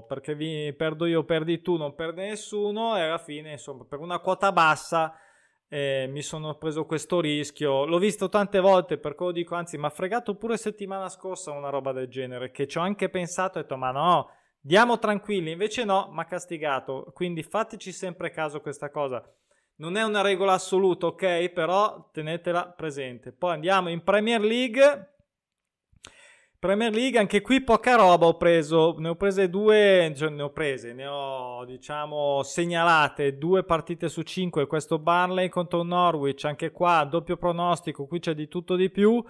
perché 0.00 0.34
vi, 0.34 0.72
perdo 0.74 1.04
io, 1.06 1.24
perdi 1.24 1.60
tu, 1.60 1.76
non 1.76 1.94
perde 1.94 2.28
nessuno 2.28 2.96
e 2.96 3.02
alla 3.02 3.18
fine 3.18 3.52
insomma 3.52 3.84
per 3.84 3.98
una 3.98 4.18
quota 4.18 4.50
bassa 4.50 5.14
eh, 5.72 6.06
mi 6.10 6.20
sono 6.20 6.56
preso 6.56 6.84
questo 6.84 7.18
rischio. 7.18 7.86
L'ho 7.86 7.96
visto 7.96 8.28
tante 8.28 8.60
volte, 8.60 8.98
per 8.98 9.14
quello 9.14 9.32
dico, 9.32 9.54
anzi, 9.54 9.78
mi 9.78 9.86
ha 9.86 9.90
fregato 9.90 10.34
pure 10.36 10.58
settimana 10.58 11.08
scorsa 11.08 11.50
una 11.52 11.70
roba 11.70 11.92
del 11.92 12.08
genere, 12.08 12.50
che 12.50 12.66
ci 12.68 12.76
ho 12.76 12.82
anche 12.82 13.08
pensato 13.08 13.56
e 13.56 13.60
ho 13.60 13.62
detto, 13.62 13.76
ma 13.78 13.90
no, 13.90 14.28
diamo 14.60 14.98
tranquilli, 14.98 15.52
invece 15.52 15.84
no, 15.84 16.10
mi 16.12 16.20
ha 16.20 16.26
castigato. 16.26 17.10
Quindi 17.14 17.42
fateci 17.42 17.90
sempre 17.90 18.30
caso 18.30 18.60
questa 18.60 18.90
cosa. 18.90 19.24
Non 19.76 19.96
è 19.96 20.02
una 20.02 20.20
regola 20.20 20.52
assoluta, 20.52 21.06
ok? 21.06 21.48
Però 21.48 22.10
tenetela 22.12 22.66
presente. 22.68 23.32
Poi 23.32 23.54
andiamo 23.54 23.88
in 23.88 24.02
Premier 24.02 24.42
League. 24.42 25.11
Premier 26.62 26.92
League, 26.92 27.18
anche 27.18 27.40
qui 27.40 27.60
poca 27.60 27.96
roba 27.96 28.26
ho 28.26 28.36
preso, 28.36 28.94
ne 28.98 29.08
ho 29.08 29.16
prese 29.16 29.50
due, 29.50 30.12
cioè 30.14 30.28
ne 30.28 30.42
ho 30.42 30.50
prese, 30.50 30.92
ne 30.92 31.08
ho 31.08 31.64
diciamo 31.64 32.44
segnalate 32.44 33.36
due 33.36 33.64
partite 33.64 34.08
su 34.08 34.22
cinque, 34.22 34.68
questo 34.68 35.00
Barley 35.00 35.48
contro 35.48 35.82
Norwich, 35.82 36.44
anche 36.44 36.70
qua 36.70 37.02
doppio 37.02 37.36
pronostico, 37.36 38.06
qui 38.06 38.20
c'è 38.20 38.34
di 38.34 38.46
tutto 38.46 38.76
di 38.76 38.90
più, 38.90 39.20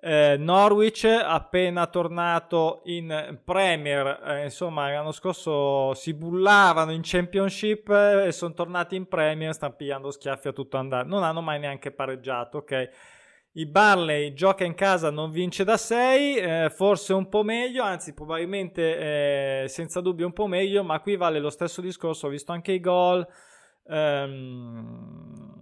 eh, 0.00 0.34
Norwich 0.36 1.04
appena 1.04 1.86
tornato 1.86 2.80
in 2.86 3.38
Premier, 3.44 4.20
eh, 4.26 4.42
insomma 4.42 4.90
l'anno 4.90 5.12
scorso 5.12 5.94
si 5.94 6.12
bullavano 6.12 6.90
in 6.90 7.02
Championship 7.04 7.88
eh, 7.90 8.26
e 8.26 8.32
sono 8.32 8.54
tornati 8.54 8.96
in 8.96 9.06
Premier, 9.06 9.54
stanno 9.54 9.76
pigliando 9.76 10.10
schiaffi 10.10 10.48
a 10.48 10.52
tutto 10.52 10.78
andare, 10.78 11.06
non 11.06 11.22
hanno 11.22 11.42
mai 11.42 11.60
neanche 11.60 11.92
pareggiato, 11.92 12.58
ok? 12.58 12.90
Il 13.54 13.66
Barley 13.66 14.32
gioca 14.32 14.64
in 14.64 14.74
casa, 14.74 15.10
non 15.10 15.30
vince 15.30 15.62
da 15.62 15.76
6, 15.76 16.36
eh, 16.36 16.70
forse 16.74 17.12
un 17.12 17.28
po' 17.28 17.42
meglio, 17.42 17.82
anzi 17.82 18.14
probabilmente 18.14 19.64
eh, 19.64 19.68
senza 19.68 20.00
dubbio 20.00 20.24
un 20.24 20.32
po' 20.32 20.46
meglio, 20.46 20.82
ma 20.82 21.00
qui 21.00 21.16
vale 21.16 21.38
lo 21.38 21.50
stesso 21.50 21.82
discorso, 21.82 22.28
ho 22.28 22.30
visto 22.30 22.52
anche 22.52 22.72
i 22.72 22.80
gol. 22.80 23.26
Ehm, 23.88 25.52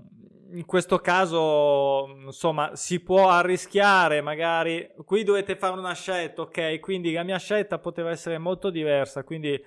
in 0.53 0.65
questo 0.67 0.99
caso, 0.99 2.07
insomma, 2.27 2.77
si 2.77 3.01
può 3.01 3.29
arrischiare, 3.29 4.21
magari 4.21 4.93
qui 5.05 5.25
dovete 5.25 5.57
fare 5.57 5.77
una 5.77 5.95
scelta, 5.95 6.43
ok? 6.43 6.79
Quindi 6.79 7.13
la 7.13 7.25
mia 7.25 7.39
scelta 7.39 7.79
poteva 7.79 8.11
essere 8.11 8.39
molto 8.39 8.71
diversa, 8.71 9.25
quindi 9.25 9.61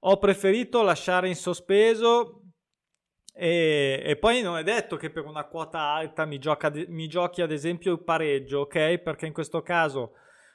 ho 0.00 0.18
preferito 0.18 0.82
lasciare 0.82 1.28
in 1.28 1.36
sospeso 1.36 2.37
e, 3.40 4.02
e, 4.04 4.16
poi 4.16 4.42
non 4.42 4.58
è 4.58 4.64
detto 4.64 4.96
che 4.96 5.10
per 5.10 5.24
una 5.24 5.44
quota 5.44 5.78
alta 5.78 6.24
mi, 6.24 6.40
gioca, 6.40 6.72
mi 6.88 7.06
giochi 7.06 7.40
ad 7.40 7.52
esempio 7.52 7.92
il 7.92 8.02
pareggio, 8.02 8.60
ok? 8.62 8.98
Perché 8.98 9.26
in 9.26 9.32
questo 9.32 9.62
caso 9.62 10.14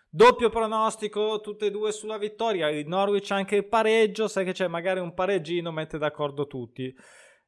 doppio 0.10 0.50
pronostico, 0.50 1.40
tutte 1.40 1.68
e 1.68 1.72
due 1.72 1.94
sulla 1.94 2.18
vittoria, 2.18 2.70
il 2.70 2.86
Norwich 2.86 3.32
anche 3.32 3.56
il 3.56 3.68
pareggio, 3.68 4.28
sai 4.28 4.44
che 4.44 4.52
c'è 4.52 4.68
magari 4.68 5.00
un 5.00 5.14
pareggino, 5.14 5.72
mette 5.72 5.98
d'accordo 5.98 6.46
tutti. 6.46 6.94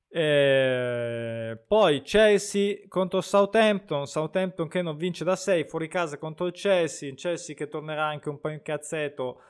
Eh, 0.08 1.62
poi 1.68 2.01
Chelsea 2.01 2.77
contro 2.88 3.20
Southampton, 3.20 4.06
Southampton 4.06 4.70
che 4.70 4.82
non 4.82 4.96
vince 4.96 5.25
da 5.25 5.36
6, 5.36 5.65
fuori 5.65 5.89
casa 5.89 6.18
contro 6.18 6.46
il 6.46 6.54
Chelsea, 6.54 7.13
Chelsea 7.13 7.54
che 7.54 7.68
tornerà 7.68 8.06
anche 8.06 8.30
un 8.30 8.39
po' 8.39 8.48
in 8.48 8.62
cazzetto 8.62 9.42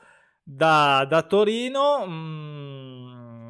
da, 0.48 1.04
da 1.08 1.22
Torino. 1.22 2.06
Mm 2.06 2.96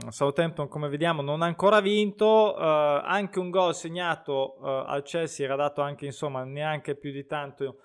Southampton 0.08 0.68
come 0.68 0.88
vediamo 0.88 1.22
non 1.22 1.42
ha 1.42 1.46
ancora 1.46 1.80
vinto, 1.80 2.54
uh, 2.56 2.60
anche 2.60 3.38
un 3.38 3.50
gol 3.50 3.74
segnato 3.74 4.56
uh, 4.60 4.64
al 4.86 5.02
Chelsea 5.02 5.44
era 5.44 5.56
dato 5.56 5.80
anche 5.80 6.04
insomma 6.04 6.44
neanche 6.44 6.94
più 6.94 7.10
di 7.10 7.26
tanto, 7.26 7.80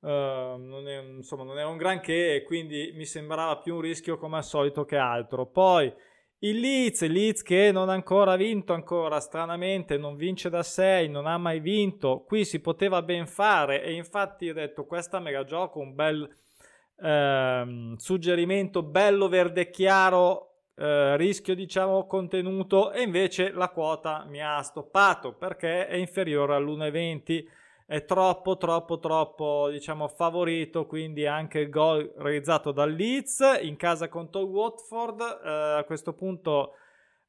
uh, 0.00 0.08
non, 0.08 0.86
è, 0.86 1.00
insomma 1.00 1.44
non 1.44 1.58
era 1.58 1.68
un 1.68 1.76
granché 1.76 2.34
e 2.34 2.42
quindi 2.42 2.92
mi 2.94 3.04
sembrava 3.04 3.58
più 3.58 3.76
un 3.76 3.80
rischio 3.80 4.18
come 4.18 4.36
al 4.36 4.44
solito 4.44 4.84
che 4.84 4.96
altro. 4.96 5.46
Poi 5.46 5.92
il 6.40 6.58
Leeds, 6.58 7.06
Leeds 7.06 7.42
che 7.42 7.70
non 7.72 7.88
ha 7.88 7.92
ancora 7.94 8.36
vinto 8.36 8.72
ancora, 8.72 9.20
stranamente 9.20 9.96
non 9.96 10.16
vince 10.16 10.50
da 10.50 10.62
6, 10.62 11.08
non 11.08 11.26
ha 11.26 11.38
mai 11.38 11.60
vinto, 11.60 12.24
qui 12.26 12.44
si 12.44 12.60
poteva 12.60 13.00
ben 13.02 13.26
fare 13.26 13.82
e 13.82 13.92
infatti 13.92 14.48
ho 14.48 14.54
detto 14.54 14.84
questa 14.84 15.20
me 15.20 15.30
la 15.30 15.44
gioco, 15.44 15.78
un 15.78 15.94
bel... 15.94 16.36
Ehm, 17.04 17.96
suggerimento 17.96 18.84
bello 18.84 19.28
verde 19.28 19.70
chiaro 19.70 20.52
eh, 20.76 21.16
rischio 21.16 21.56
diciamo 21.56 22.06
contenuto 22.06 22.92
e 22.92 23.02
invece 23.02 23.50
la 23.50 23.70
quota 23.70 24.24
mi 24.28 24.40
ha 24.40 24.62
stoppato 24.62 25.34
perché 25.34 25.88
è 25.88 25.96
inferiore 25.96 26.54
all'1,20 26.54 27.44
è 27.86 28.04
troppo 28.04 28.56
troppo 28.56 29.00
troppo 29.00 29.68
diciamo 29.70 30.06
favorito 30.06 30.86
quindi 30.86 31.26
anche 31.26 31.58
il 31.58 31.70
gol 31.70 32.08
realizzato 32.18 32.70
dal 32.70 32.92
Leeds 32.92 33.58
in 33.62 33.74
casa 33.74 34.08
contro 34.08 34.42
Watford 34.42 35.20
eh, 35.44 35.78
a 35.78 35.84
questo 35.84 36.12
punto 36.12 36.74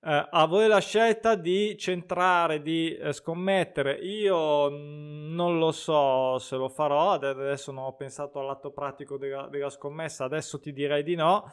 eh, 0.06 0.28
a 0.32 0.46
voi 0.48 0.68
la 0.68 0.82
scelta 0.82 1.36
di 1.36 1.78
centrare 1.78 2.62
di 2.62 2.94
eh, 2.94 3.14
scommettere. 3.14 3.94
Io 3.94 4.68
non 4.68 5.60
lo 5.60 5.72
so 5.72 6.38
se 6.40 6.58
lo 6.58 6.68
farò. 6.68 7.12
Adesso 7.12 7.72
non 7.72 7.86
ho 7.86 7.96
pensato 7.96 8.40
all'atto 8.40 8.72
pratico 8.72 9.18
della, 9.18 9.48
della 9.48 9.70
scommessa. 9.70 10.26
Adesso 10.26 10.60
ti 10.60 10.74
direi 10.74 11.04
di 11.04 11.16
no. 11.16 11.50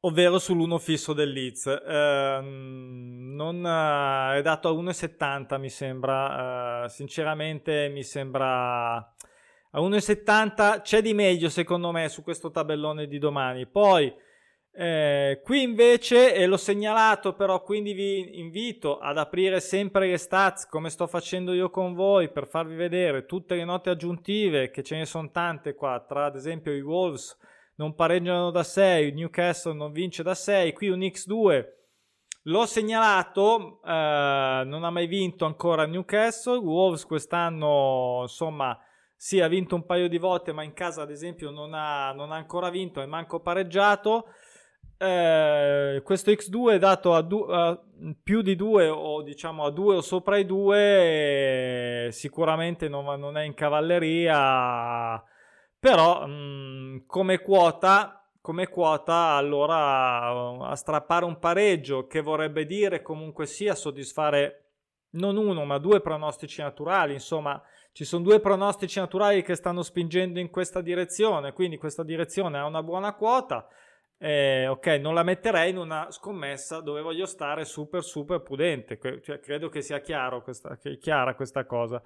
Ovvero 0.00 0.38
sull'uno 0.38 0.76
fisso 0.78 1.14
del 1.14 1.30
Leeds. 1.30 1.66
Eh, 1.66 2.38
non, 2.42 3.56
è 4.36 4.42
dato 4.42 4.68
a 4.68 4.72
1,70 4.72 5.58
mi 5.58 5.70
sembra, 5.70 6.84
eh, 6.84 6.88
sinceramente 6.90 7.88
mi 7.88 8.02
sembra 8.02 8.96
a 9.74 9.80
1,70 9.80 10.82
c'è 10.82 11.00
di 11.00 11.14
meglio 11.14 11.48
secondo 11.48 11.92
me 11.92 12.10
su 12.10 12.22
questo 12.22 12.50
tabellone 12.50 13.06
di 13.06 13.18
domani. 13.18 13.66
Poi 13.66 14.12
eh, 14.74 15.40
qui 15.44 15.62
invece, 15.62 16.34
e 16.34 16.46
l'ho 16.46 16.56
segnalato 16.56 17.34
però, 17.34 17.62
quindi 17.62 17.92
vi 17.92 18.38
invito 18.38 18.98
ad 18.98 19.18
aprire 19.18 19.60
sempre 19.60 20.08
le 20.08 20.16
stats 20.16 20.66
come 20.66 20.88
sto 20.88 21.06
facendo 21.06 21.52
io 21.52 21.68
con 21.68 21.92
voi 21.92 22.30
per 22.30 22.46
farvi 22.48 22.74
vedere 22.74 23.26
tutte 23.26 23.54
le 23.54 23.64
note 23.64 23.90
aggiuntive, 23.90 24.70
che 24.70 24.82
ce 24.82 24.96
ne 24.96 25.04
sono 25.04 25.30
tante 25.30 25.74
qua, 25.74 26.02
tra 26.06 26.24
ad 26.24 26.36
esempio 26.36 26.72
i 26.72 26.80
Wolves 26.80 27.36
non 27.76 27.94
pareggiano 27.94 28.50
da 28.50 28.62
6, 28.62 29.12
Newcastle 29.12 29.74
non 29.74 29.92
vince 29.92 30.22
da 30.22 30.34
6, 30.34 30.72
qui 30.72 30.88
un 30.88 31.00
X2 31.00 31.80
l'ho 32.46 32.66
segnalato, 32.66 33.80
eh, 33.84 34.62
non 34.64 34.84
ha 34.84 34.90
mai 34.90 35.06
vinto 35.06 35.44
ancora 35.44 35.86
Newcastle, 35.86 36.56
Wolves 36.56 37.04
quest'anno 37.04 38.20
insomma 38.22 38.76
sì 39.14 39.38
ha 39.40 39.46
vinto 39.46 39.76
un 39.76 39.86
paio 39.86 40.08
di 40.08 40.18
volte 40.18 40.52
ma 40.52 40.64
in 40.64 40.72
casa 40.72 41.02
ad 41.02 41.10
esempio 41.10 41.50
non 41.50 41.74
ha, 41.74 42.12
non 42.12 42.32
ha 42.32 42.36
ancora 42.36 42.70
vinto 42.70 43.00
e 43.02 43.06
manco 43.06 43.40
pareggiato. 43.40 44.28
Eh, 45.04 46.00
questo 46.04 46.30
X2 46.30 46.74
è 46.74 46.78
dato 46.78 47.12
a, 47.12 47.22
du- 47.22 47.48
a, 47.50 47.76
più 48.22 48.40
di 48.40 48.54
2 48.54 48.88
o 48.88 49.22
diciamo 49.22 49.64
a 49.64 49.70
2 49.72 49.96
o 49.96 50.00
sopra 50.00 50.36
i 50.36 50.46
2 50.46 52.10
sicuramente 52.12 52.88
non, 52.88 53.18
non, 53.18 53.36
è 53.36 53.42
in 53.42 53.54
cavalleria 53.54 55.20
però 55.76 56.24
mh, 56.24 56.30
mm, 56.30 56.96
come 57.06 57.40
quota 57.40 58.24
come 58.40 58.68
quota 58.68 59.34
allora 59.34 60.68
a 60.68 60.76
strappare 60.76 61.24
un 61.24 61.40
pareggio 61.40 62.06
che 62.06 62.20
vorrebbe 62.20 62.64
dire 62.64 63.02
comunque 63.02 63.46
sia 63.46 63.74
soddisfare 63.74 64.74
non 65.14 65.36
uno 65.36 65.64
ma 65.64 65.78
due 65.78 66.00
pronostici 66.00 66.60
naturali 66.60 67.14
insomma 67.14 67.60
ci 67.90 68.04
sono 68.04 68.22
due 68.22 68.38
pronostici 68.38 69.00
naturali 69.00 69.42
che 69.42 69.56
stanno 69.56 69.82
spingendo 69.82 70.38
in 70.38 70.48
questa 70.48 70.80
direzione 70.80 71.52
quindi 71.52 71.76
questa 71.76 72.04
direzione 72.04 72.56
ha 72.56 72.66
una 72.66 72.84
buona 72.84 73.14
quota 73.14 73.66
eh, 74.24 74.68
ok 74.68 74.86
non 75.00 75.14
la 75.14 75.24
metterei 75.24 75.70
in 75.70 75.78
una 75.78 76.08
scommessa 76.12 76.80
dove 76.80 77.00
voglio 77.00 77.26
stare 77.26 77.64
super 77.64 78.04
super 78.04 78.40
prudente. 78.40 78.96
Cioè, 79.20 79.40
credo 79.40 79.68
che 79.68 79.82
sia 79.82 80.00
questa, 80.42 80.78
che 80.78 80.96
chiara 80.98 81.34
questa 81.34 81.66
cosa. 81.66 82.00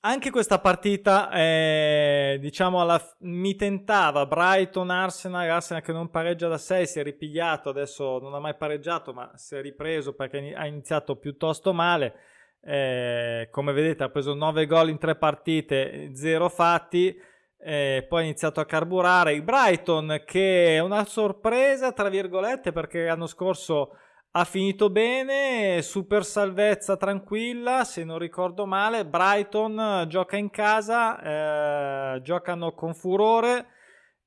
Anche 0.00 0.30
questa 0.30 0.58
partita, 0.58 1.30
eh, 1.30 2.36
diciamo, 2.38 2.82
alla, 2.82 3.00
mi 3.20 3.56
tentava. 3.56 4.26
Brighton, 4.26 4.90
Arsenal, 4.90 5.48
Arsenal 5.48 5.82
che 5.82 5.92
non 5.92 6.10
pareggia 6.10 6.46
da 6.46 6.58
6, 6.58 6.86
si 6.86 7.00
è 7.00 7.02
ripigliato, 7.02 7.70
adesso 7.70 8.18
non 8.18 8.34
ha 8.34 8.38
mai 8.38 8.54
pareggiato, 8.54 9.14
ma 9.14 9.30
si 9.36 9.54
è 9.54 9.62
ripreso 9.62 10.12
perché 10.12 10.52
ha 10.54 10.66
iniziato 10.66 11.16
piuttosto 11.16 11.72
male. 11.72 12.16
Eh, 12.60 13.48
come 13.50 13.72
vedete 13.72 14.04
ha 14.04 14.10
preso 14.10 14.34
9 14.34 14.66
gol 14.66 14.90
in 14.90 14.98
3 14.98 15.16
partite, 15.16 16.10
0 16.14 16.50
fatti, 16.50 17.18
eh, 17.64 18.04
poi 18.06 18.20
ha 18.20 18.24
iniziato 18.24 18.60
a 18.60 18.66
carburare. 18.66 19.32
Il 19.32 19.42
Brighton 19.42 20.22
che 20.26 20.76
è 20.76 20.78
una 20.80 21.04
sorpresa, 21.04 21.92
tra 21.92 22.10
virgolette, 22.10 22.72
perché 22.72 23.06
l'anno 23.06 23.26
scorso 23.26 23.96
ha 24.32 24.44
finito 24.44 24.90
bene, 24.90 25.80
super 25.80 26.24
salvezza 26.24 26.96
tranquilla, 26.96 27.84
se 27.84 28.04
non 28.04 28.18
ricordo 28.18 28.66
male, 28.66 29.06
Brighton 29.06 30.06
gioca 30.08 30.36
in 30.36 30.50
casa, 30.50 32.16
eh, 32.16 32.20
giocano 32.22 32.72
con 32.72 32.94
furore, 32.94 33.66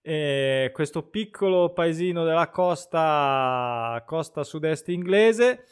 eh, 0.02 0.72
questo 0.74 1.10
piccolo 1.10 1.74
paesino 1.74 2.24
della 2.24 2.50
costa, 2.50 4.02
costa 4.08 4.44
sud-est 4.44 4.88
inglese. 4.88 5.66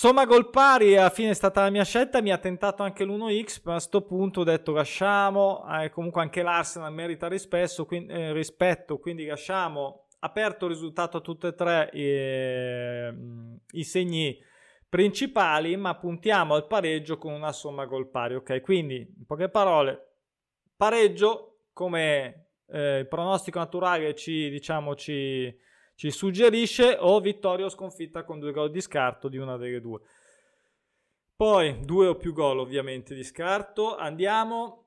Insomma, 0.00 0.26
gol 0.26 0.48
pari 0.48 0.96
alla 0.96 1.10
fine 1.10 1.30
è 1.30 1.34
stata 1.34 1.62
la 1.62 1.70
mia 1.70 1.82
scelta. 1.82 2.22
Mi 2.22 2.30
ha 2.30 2.38
tentato 2.38 2.84
anche 2.84 3.04
l'1x, 3.04 3.62
ma 3.64 3.72
a 3.72 3.74
questo 3.74 4.02
punto 4.02 4.42
ho 4.42 4.44
detto 4.44 4.70
lasciamo. 4.70 5.66
Eh, 5.68 5.90
comunque 5.90 6.22
anche 6.22 6.42
l'Arsenal 6.42 6.92
merita 6.92 7.26
rispetto, 7.26 7.84
quindi, 7.84 8.12
eh, 8.12 8.32
rispetto, 8.32 9.00
quindi 9.00 9.26
lasciamo 9.26 10.06
aperto 10.20 10.66
il 10.66 10.70
risultato 10.70 11.16
a 11.16 11.20
tutte 11.20 11.48
e 11.48 11.54
tre 11.54 11.90
eh, 11.90 13.12
i 13.72 13.82
segni 13.82 14.38
principali, 14.88 15.76
ma 15.76 15.96
puntiamo 15.96 16.54
al 16.54 16.68
pareggio 16.68 17.18
con 17.18 17.32
una 17.32 17.50
somma 17.50 17.84
gol 17.84 18.08
pari. 18.08 18.36
Ok, 18.36 18.60
quindi 18.60 18.98
in 18.98 19.26
poche 19.26 19.48
parole, 19.48 20.18
pareggio 20.76 21.62
come 21.72 22.50
eh, 22.68 22.98
il 22.98 23.08
pronostico 23.08 23.58
naturale 23.58 24.14
ci, 24.14 24.48
diciamo, 24.48 24.94
ci 24.94 25.52
ci 25.98 26.12
suggerisce 26.12 26.96
o 26.96 27.18
vittoria 27.18 27.64
o 27.64 27.68
sconfitta 27.68 28.22
con 28.22 28.38
due 28.38 28.52
gol 28.52 28.70
di 28.70 28.80
scarto 28.80 29.26
di 29.26 29.36
una 29.36 29.56
delle 29.56 29.80
due. 29.80 30.00
Poi 31.34 31.80
due 31.80 32.06
o 32.06 32.14
più 32.14 32.32
gol 32.32 32.60
ovviamente 32.60 33.16
di 33.16 33.24
scarto. 33.24 33.96
Andiamo 33.96 34.84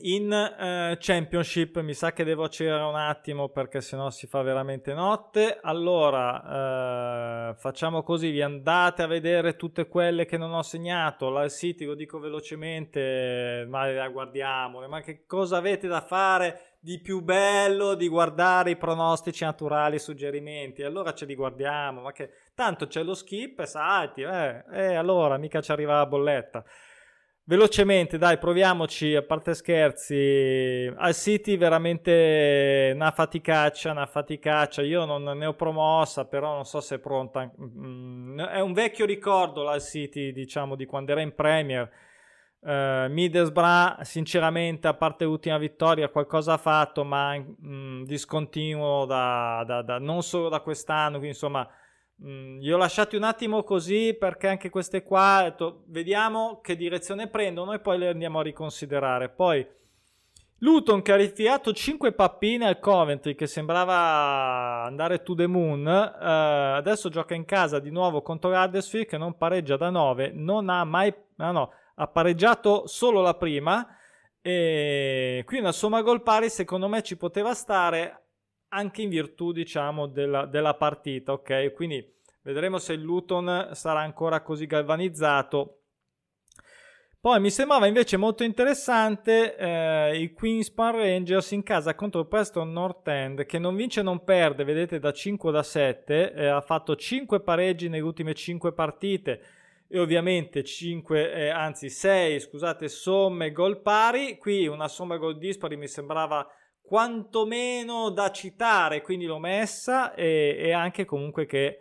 in 0.00 0.32
eh, 0.32 0.96
Championship. 0.98 1.80
Mi 1.80 1.92
sa 1.92 2.14
che 2.14 2.24
devo 2.24 2.44
accelerare 2.44 2.84
un 2.84 2.96
attimo 2.96 3.50
perché 3.50 3.82
sennò 3.82 4.08
si 4.08 4.26
fa 4.26 4.40
veramente 4.40 4.94
notte. 4.94 5.58
Allora 5.60 7.50
eh, 7.50 7.54
facciamo 7.56 8.02
così: 8.02 8.30
vi 8.30 8.40
andate 8.40 9.02
a 9.02 9.06
vedere 9.06 9.54
tutte 9.54 9.86
quelle 9.86 10.24
che 10.24 10.38
non 10.38 10.54
ho 10.54 10.62
segnato. 10.62 11.28
La 11.28 11.46
City 11.50 11.84
lo 11.84 11.94
dico 11.94 12.18
velocemente, 12.18 13.66
ma 13.68 13.86
la 13.86 14.08
guardiamo. 14.08 14.80
Ma 14.88 15.02
che 15.02 15.26
cosa 15.26 15.58
avete 15.58 15.86
da 15.88 16.00
fare? 16.00 16.75
Di 16.86 17.00
più 17.00 17.20
bello 17.20 17.94
di 17.94 18.06
guardare 18.06 18.70
i 18.70 18.76
pronostici 18.76 19.42
naturali, 19.42 19.96
i 19.96 19.98
suggerimenti. 19.98 20.84
Allora 20.84 21.12
ce 21.14 21.24
li 21.24 21.34
guardiamo, 21.34 22.02
ma 22.02 22.12
che 22.12 22.30
tanto 22.54 22.86
c'è 22.86 23.02
lo 23.02 23.14
skip 23.14 23.58
e 23.58 23.66
salti, 23.66 24.22
eh, 24.22 24.62
eh, 24.72 24.94
allora 24.94 25.36
mica 25.36 25.60
ci 25.60 25.72
arriva 25.72 25.96
la 25.96 26.06
bolletta. 26.06 26.64
Velocemente, 27.42 28.18
dai, 28.18 28.38
proviamoci, 28.38 29.16
a 29.16 29.22
parte 29.22 29.54
scherzi, 29.54 30.88
al 30.96 31.14
City 31.14 31.56
veramente 31.56 32.92
una 32.94 33.10
faticaccia, 33.10 33.90
una 33.90 34.06
faticaccia, 34.06 34.82
io 34.82 35.04
non 35.04 35.24
ne 35.24 35.46
ho 35.46 35.54
promossa, 35.54 36.26
però 36.26 36.54
non 36.54 36.66
so 36.66 36.80
se 36.80 36.96
è 36.96 36.98
pronta. 37.00 37.50
Mm, 37.60 38.40
è 38.42 38.60
un 38.60 38.72
vecchio 38.72 39.06
ricordo 39.06 39.64
l'Al 39.64 39.82
City, 39.82 40.30
diciamo, 40.30 40.76
di 40.76 40.86
quando 40.86 41.10
era 41.10 41.20
in 41.20 41.34
Premier, 41.34 41.90
Uh, 42.66 43.08
Middlesbrough, 43.08 44.00
sinceramente, 44.00 44.88
a 44.88 44.94
parte 44.94 45.24
l'ultima 45.24 45.56
vittoria, 45.56 46.08
qualcosa 46.08 46.54
ha 46.54 46.56
fatto, 46.56 47.04
ma 47.04 47.36
mh, 47.36 47.54
mm, 47.64 48.02
discontinuo 48.02 49.04
da, 49.04 49.62
da, 49.64 49.82
da, 49.82 49.98
non 50.00 50.24
solo 50.24 50.48
da 50.48 50.58
quest'anno. 50.58 51.18
Quindi, 51.18 51.28
insomma, 51.28 51.64
mh, 52.16 52.28
mm, 52.28 52.60
io 52.62 52.74
ho 52.74 52.78
lasciati 52.78 53.14
un 53.14 53.22
attimo 53.22 53.62
così 53.62 54.16
perché 54.18 54.48
anche 54.48 54.68
queste 54.68 55.04
qua, 55.04 55.42
detto, 55.44 55.84
vediamo 55.86 56.58
che 56.60 56.74
direzione 56.74 57.28
prendono 57.28 57.72
e 57.72 57.78
poi 57.78 57.98
le 57.98 58.08
andiamo 58.08 58.40
a 58.40 58.42
riconsiderare. 58.42 59.28
Poi, 59.28 59.64
Luton 60.58 61.02
che 61.02 61.12
ha 61.12 61.16
rifiato 61.16 61.72
5 61.72 62.12
pappine 62.14 62.66
al 62.66 62.80
Coventry 62.80 63.36
che 63.36 63.46
sembrava 63.46 64.82
andare 64.84 65.22
to 65.22 65.36
the 65.36 65.46
moon, 65.46 65.86
uh, 65.86 66.74
adesso 66.74 67.10
gioca 67.10 67.34
in 67.34 67.44
casa 67.44 67.78
di 67.78 67.90
nuovo 67.90 68.22
contro 68.22 68.50
Huddersfield 68.50 69.06
che 69.06 69.18
non 69.18 69.36
pareggia 69.36 69.76
da 69.76 69.90
9, 69.90 70.32
non 70.34 70.68
ha 70.68 70.82
mai... 70.82 71.14
Ah 71.36 71.52
no, 71.52 71.70
ha 71.98 72.06
pareggiato 72.08 72.86
solo 72.86 73.20
la 73.20 73.34
prima 73.34 73.86
e 74.40 75.42
qui 75.46 75.58
una 75.58 75.72
somma 75.72 76.02
gol 76.02 76.22
pari 76.22 76.48
secondo 76.50 76.88
me 76.88 77.02
ci 77.02 77.16
poteva 77.16 77.54
stare 77.54 78.26
anche 78.68 79.02
in 79.02 79.08
virtù 79.08 79.52
diciamo 79.52 80.06
della, 80.06 80.46
della 80.46 80.74
partita 80.74 81.32
ok? 81.32 81.72
Quindi 81.72 82.14
vedremo 82.42 82.78
se 82.78 82.92
il 82.92 83.00
Luton 83.00 83.70
sarà 83.72 84.00
ancora 84.00 84.42
così 84.42 84.66
galvanizzato. 84.66 85.80
Poi 87.18 87.40
mi 87.40 87.50
sembrava 87.50 87.88
invece 87.88 88.16
molto 88.16 88.44
interessante 88.44 89.56
eh, 89.56 90.20
il 90.20 90.32
Queen's 90.32 90.70
Park 90.70 90.98
Rangers 90.98 91.50
in 91.50 91.64
casa 91.64 91.96
contro 91.96 92.20
il 92.20 92.28
Preston 92.28 92.70
North 92.70 93.08
End 93.08 93.46
che 93.46 93.58
non 93.58 93.74
vince 93.74 94.00
non 94.00 94.22
perde, 94.22 94.62
vedete 94.62 95.00
da 95.00 95.12
5 95.12 95.50
da 95.50 95.64
7, 95.64 96.32
eh, 96.34 96.46
ha 96.46 96.60
fatto 96.60 96.94
5 96.94 97.40
pareggi 97.40 97.88
nelle 97.88 98.04
ultime 98.04 98.32
5 98.32 98.72
partite, 98.72 99.40
e 99.88 99.98
ovviamente 99.98 100.64
5, 100.64 101.32
eh, 101.32 101.48
anzi 101.48 101.88
6, 101.88 102.40
scusate, 102.40 102.88
somme 102.88 103.52
gol 103.52 103.80
pari. 103.80 104.36
Qui 104.38 104.66
una 104.66 104.88
somma 104.88 105.16
gol 105.16 105.38
dispari 105.38 105.76
mi 105.76 105.88
sembrava 105.88 106.46
quantomeno 106.80 108.10
da 108.10 108.30
citare, 108.30 109.02
quindi 109.02 109.26
l'ho 109.26 109.38
messa 109.38 110.14
e, 110.14 110.56
e 110.58 110.72
anche 110.72 111.04
comunque 111.04 111.46
che 111.46 111.78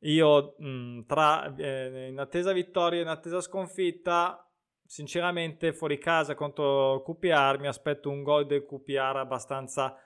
io 0.00 0.54
mh, 0.58 1.06
tra 1.06 1.54
eh, 1.56 2.08
in 2.08 2.18
attesa 2.18 2.52
vittoria 2.52 3.00
e 3.00 3.02
in 3.02 3.08
attesa 3.08 3.40
sconfitta, 3.40 4.48
sinceramente 4.84 5.72
fuori 5.72 5.98
casa 5.98 6.34
contro 6.34 7.02
QPR 7.02 7.58
mi 7.58 7.66
aspetto 7.66 8.10
un 8.10 8.22
gol 8.22 8.46
del 8.46 8.66
QPR 8.66 9.16
abbastanza 9.16 9.96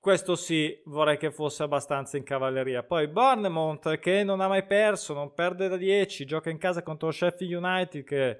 questo 0.00 0.36
sì, 0.36 0.80
vorrei 0.86 1.16
che 1.16 1.30
fosse 1.32 1.64
abbastanza 1.64 2.16
in 2.16 2.22
cavalleria. 2.22 2.82
Poi 2.82 3.08
Bournemouth 3.08 3.98
che 3.98 4.22
non 4.22 4.40
ha 4.40 4.48
mai 4.48 4.64
perso, 4.64 5.12
non 5.12 5.34
perde 5.34 5.68
da 5.68 5.76
10, 5.76 6.24
gioca 6.24 6.50
in 6.50 6.58
casa 6.58 6.82
contro 6.82 7.10
Sheffield 7.10 7.52
United 7.52 8.04
che 8.04 8.38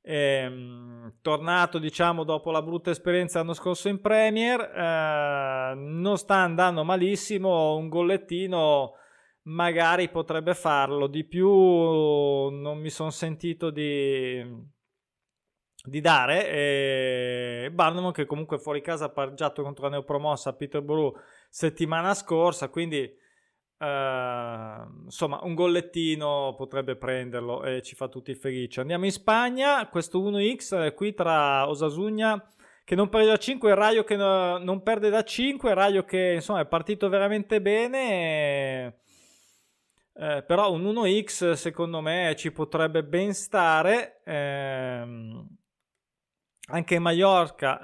è 0.00 0.46
mm, 0.48 1.08
tornato 1.22 1.78
diciamo 1.78 2.24
dopo 2.24 2.50
la 2.50 2.60
brutta 2.60 2.90
esperienza 2.90 3.38
l'anno 3.38 3.54
scorso 3.54 3.88
in 3.88 4.00
Premier, 4.00 4.60
eh, 4.60 5.74
non 5.74 6.16
sta 6.18 6.36
andando 6.36 6.84
malissimo, 6.84 7.76
un 7.76 7.88
gollettino 7.88 8.94
magari 9.44 10.10
potrebbe 10.10 10.54
farlo, 10.54 11.06
di 11.06 11.24
più 11.24 11.48
non 11.48 12.78
mi 12.78 12.90
sono 12.90 13.10
sentito 13.10 13.70
di 13.70 14.72
di 15.86 16.00
dare 16.00 16.48
e 16.48 17.70
Barnum 17.72 18.10
che 18.10 18.24
comunque 18.24 18.58
fuori 18.58 18.80
casa 18.80 19.06
ha 19.06 19.10
pareggiato 19.10 19.62
contro 19.62 19.84
la 19.84 19.90
neopromossa 19.90 20.50
a 20.50 20.52
Peterborough 20.54 21.14
settimana 21.50 22.14
scorsa 22.14 22.68
quindi 22.68 23.00
eh, 23.78 24.84
insomma 25.04 25.40
un 25.42 25.54
gollettino 25.54 26.54
potrebbe 26.56 26.96
prenderlo 26.96 27.62
e 27.64 27.82
ci 27.82 27.94
fa 27.94 28.08
tutti 28.08 28.34
felici 28.34 28.80
andiamo 28.80 29.04
in 29.04 29.12
Spagna 29.12 29.86
questo 29.88 30.22
1x 30.22 30.94
qui 30.94 31.12
tra 31.12 31.68
Osasugna 31.68 32.42
che 32.82 32.94
non 32.94 33.10
perde 33.10 33.28
da 33.28 33.36
5 33.36 33.70
e 33.70 33.74
Raio 33.74 34.04
che 34.04 34.16
no, 34.16 34.56
non 34.58 34.82
perde 34.82 35.10
da 35.10 35.22
5 35.22 35.74
Raio 35.74 36.04
che 36.04 36.32
insomma 36.36 36.60
è 36.60 36.66
partito 36.66 37.08
veramente 37.10 37.60
bene 37.60 38.08
e... 38.08 38.94
Eh, 40.16 40.44
però 40.46 40.70
un 40.70 40.84
1x 40.84 41.54
secondo 41.54 42.00
me 42.00 42.34
ci 42.36 42.52
potrebbe 42.52 43.02
ben 43.02 43.34
stare. 43.34 44.20
Ehm, 44.24 45.53
anche 46.68 46.98
Mallorca 46.98 47.80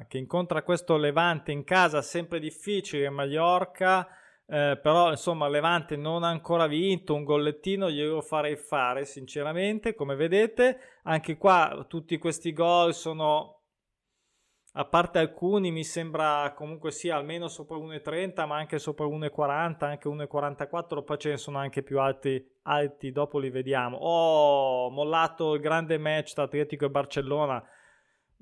eh, 0.00 0.06
che 0.08 0.18
incontra 0.18 0.62
questo 0.62 0.96
Levante 0.96 1.52
in 1.52 1.64
casa 1.64 2.02
sempre 2.02 2.40
difficile 2.40 3.10
Mallorca 3.10 4.08
eh, 4.50 4.78
però 4.80 5.10
insomma 5.10 5.46
Levante 5.46 5.94
non 5.96 6.22
ha 6.22 6.28
ancora 6.28 6.66
vinto 6.66 7.14
un 7.14 7.22
gollettino 7.22 7.90
glielo 7.90 8.22
farei 8.22 8.56
fare 8.56 9.04
sinceramente 9.04 9.94
come 9.94 10.14
vedete. 10.14 10.80
Anche 11.02 11.36
qua 11.36 11.84
tutti 11.86 12.16
questi 12.16 12.54
gol 12.54 12.94
sono 12.94 13.57
a 14.72 14.84
parte 14.84 15.18
alcuni 15.18 15.70
mi 15.70 15.82
sembra 15.82 16.52
comunque 16.54 16.90
sia 16.90 17.16
almeno 17.16 17.48
sopra 17.48 17.76
1,30 17.76 18.46
ma 18.46 18.56
anche 18.56 18.78
sopra 18.78 19.06
1,40 19.06 19.84
anche 19.84 20.08
1,44 20.08 21.04
poi 21.04 21.18
ce 21.18 21.30
ne 21.30 21.36
sono 21.36 21.58
anche 21.58 21.82
più 21.82 21.98
alti, 21.98 22.44
alti 22.62 23.10
dopo 23.10 23.38
li 23.38 23.50
vediamo. 23.50 23.96
Oh 23.96 24.90
mollato 24.90 25.54
il 25.54 25.60
grande 25.60 25.98
match 25.98 26.34
tra 26.34 26.44
Atletico 26.44 26.84
e 26.84 26.90
Barcellona. 26.90 27.62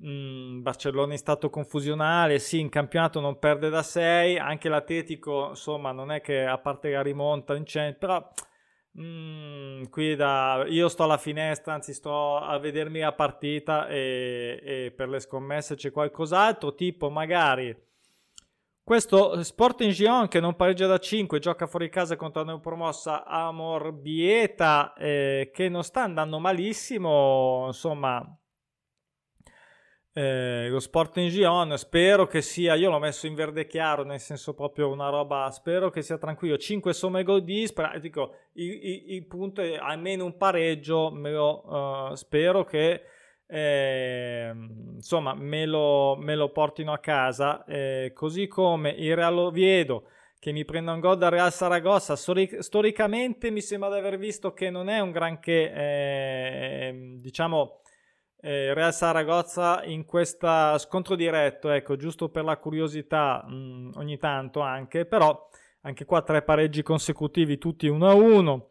Mm, 0.05 0.61
Barcellona 0.61 1.13
in 1.13 1.17
stato 1.17 1.49
confusionale 1.49 2.37
sì 2.37 2.59
in 2.59 2.69
campionato 2.69 3.19
non 3.19 3.39
perde 3.39 3.69
da 3.69 3.81
6 3.81 4.37
anche 4.37 4.69
l'Atletico 4.69 5.49
insomma 5.49 5.91
non 5.91 6.11
è 6.11 6.21
che 6.21 6.45
a 6.45 6.59
parte 6.59 6.91
la 6.91 7.01
rimonta 7.01 7.55
in 7.55 7.65
centro 7.65 7.97
però 7.97 8.29
Mm, 8.99 9.83
qui 9.89 10.15
da, 10.15 10.65
io 10.67 10.87
sto 10.89 11.03
alla 11.03 11.17
finestra, 11.17 11.73
anzi 11.73 11.93
sto 11.93 12.37
a 12.37 12.57
vedermi 12.57 12.99
la 12.99 13.13
partita 13.13 13.87
e, 13.87 14.59
e 14.63 14.93
per 14.95 15.07
le 15.09 15.19
scommesse 15.19 15.75
c'è 15.75 15.91
qualcos'altro, 15.91 16.73
tipo 16.73 17.09
magari 17.09 17.75
questo 18.87 19.43
Sporting 19.43 19.91
Gion 19.91 20.29
che 20.29 20.39
non 20.39 20.55
pareggia 20.55 20.87
da 20.87 20.97
5, 20.97 21.39
gioca 21.39 21.67
fuori 21.67 21.89
casa 21.89 22.15
contro 22.15 22.41
la 22.43 22.51
neopromossa 22.51 23.25
Amor 23.25 23.91
Bieta 23.91 24.93
eh, 24.93 25.51
che 25.53 25.67
non 25.67 25.83
sta 25.83 26.03
andando 26.03 26.39
malissimo, 26.39 27.65
insomma 27.67 28.25
eh, 30.17 30.67
lo 30.67 30.79
Sporting 30.79 31.29
Gion, 31.29 31.77
spero 31.77 32.25
che 32.25 32.41
sia, 32.41 32.73
io 32.73 32.89
l'ho 32.89 32.97
messo 32.97 33.27
in 33.27 33.35
verde 33.35 33.67
chiaro, 33.67 34.03
nel 34.03 34.19
senso 34.19 34.55
proprio 34.55 34.89
una 34.89 35.09
roba, 35.09 35.51
spero 35.51 35.91
che 35.91 36.01
sia 36.01 36.17
tranquillo, 36.17 36.57
5 36.57 36.91
somme 36.91 37.21
gol 37.21 37.43
di, 37.43 37.69
dico, 38.01 38.33
il, 38.53 38.71
il, 38.71 39.03
il, 39.13 39.25
punto 39.27 39.61
è 39.61 39.75
almeno 39.75 40.25
un 40.25 40.35
pareggio, 40.35 41.11
me 41.11 41.31
lo, 41.31 42.09
uh, 42.09 42.15
spero 42.15 42.63
che 42.63 43.03
eh, 43.45 44.51
insomma 44.95 45.35
me 45.35 45.67
lo, 45.67 46.15
me 46.15 46.33
lo, 46.33 46.51
portino 46.51 46.93
a 46.93 46.97
casa, 46.97 47.63
eh, 47.65 48.11
così 48.15 48.47
come 48.47 48.89
il 48.89 49.15
Real 49.15 49.37
Oviedo 49.37 50.07
che 50.39 50.51
mi 50.51 50.65
prenda 50.65 50.93
un 50.93 50.99
gol 50.99 51.17
da 51.17 51.29
Real 51.29 51.53
Saragossa, 51.53 52.15
Storic- 52.15 52.63
storicamente 52.63 53.51
mi 53.51 53.61
sembra 53.61 53.91
di 53.91 53.97
aver 53.97 54.17
visto 54.17 54.51
che 54.53 54.71
non 54.71 54.89
è 54.89 54.99
un 54.99 55.11
granché, 55.11 55.71
eh, 55.71 57.15
diciamo, 57.19 57.81
eh, 58.39 58.73
Real 58.73 58.93
Saragozza 58.93 59.83
in 59.83 60.05
questo 60.05 60.77
scontro 60.77 61.15
diretto, 61.15 61.69
ecco, 61.69 61.95
giusto 61.95 62.29
per 62.29 62.43
la 62.43 62.57
curiosità 62.57 63.43
mh, 63.47 63.53
mm, 63.53 63.89
ogni 63.95 64.17
tanto 64.17 64.61
anche, 64.61 65.05
però 65.05 65.49
anche 65.81 66.05
qua 66.05 66.21
tre 66.21 66.41
pareggi 66.41 66.83
consecutivi 66.83 67.57
tutti 67.57 67.87
1-1, 67.87 68.61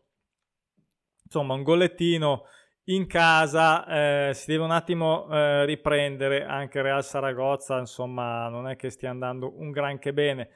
insomma 1.25 1.55
un 1.55 1.63
gollettino 1.63 2.45
in 2.89 3.07
casa, 3.07 4.29
eh, 4.29 4.35
si 4.35 4.51
deve 4.51 4.65
un 4.65 4.71
attimo 4.71 5.29
eh, 5.29 5.65
riprendere 5.65 6.45
anche 6.45 6.83
Real 6.83 7.03
Saragozza, 7.03 7.79
insomma 7.79 8.49
non 8.49 8.69
è 8.69 8.77
che 8.77 8.91
stia 8.91 9.11
andando 9.11 9.59
un 9.59 9.71
granché 9.71 10.13
bene. 10.13 10.51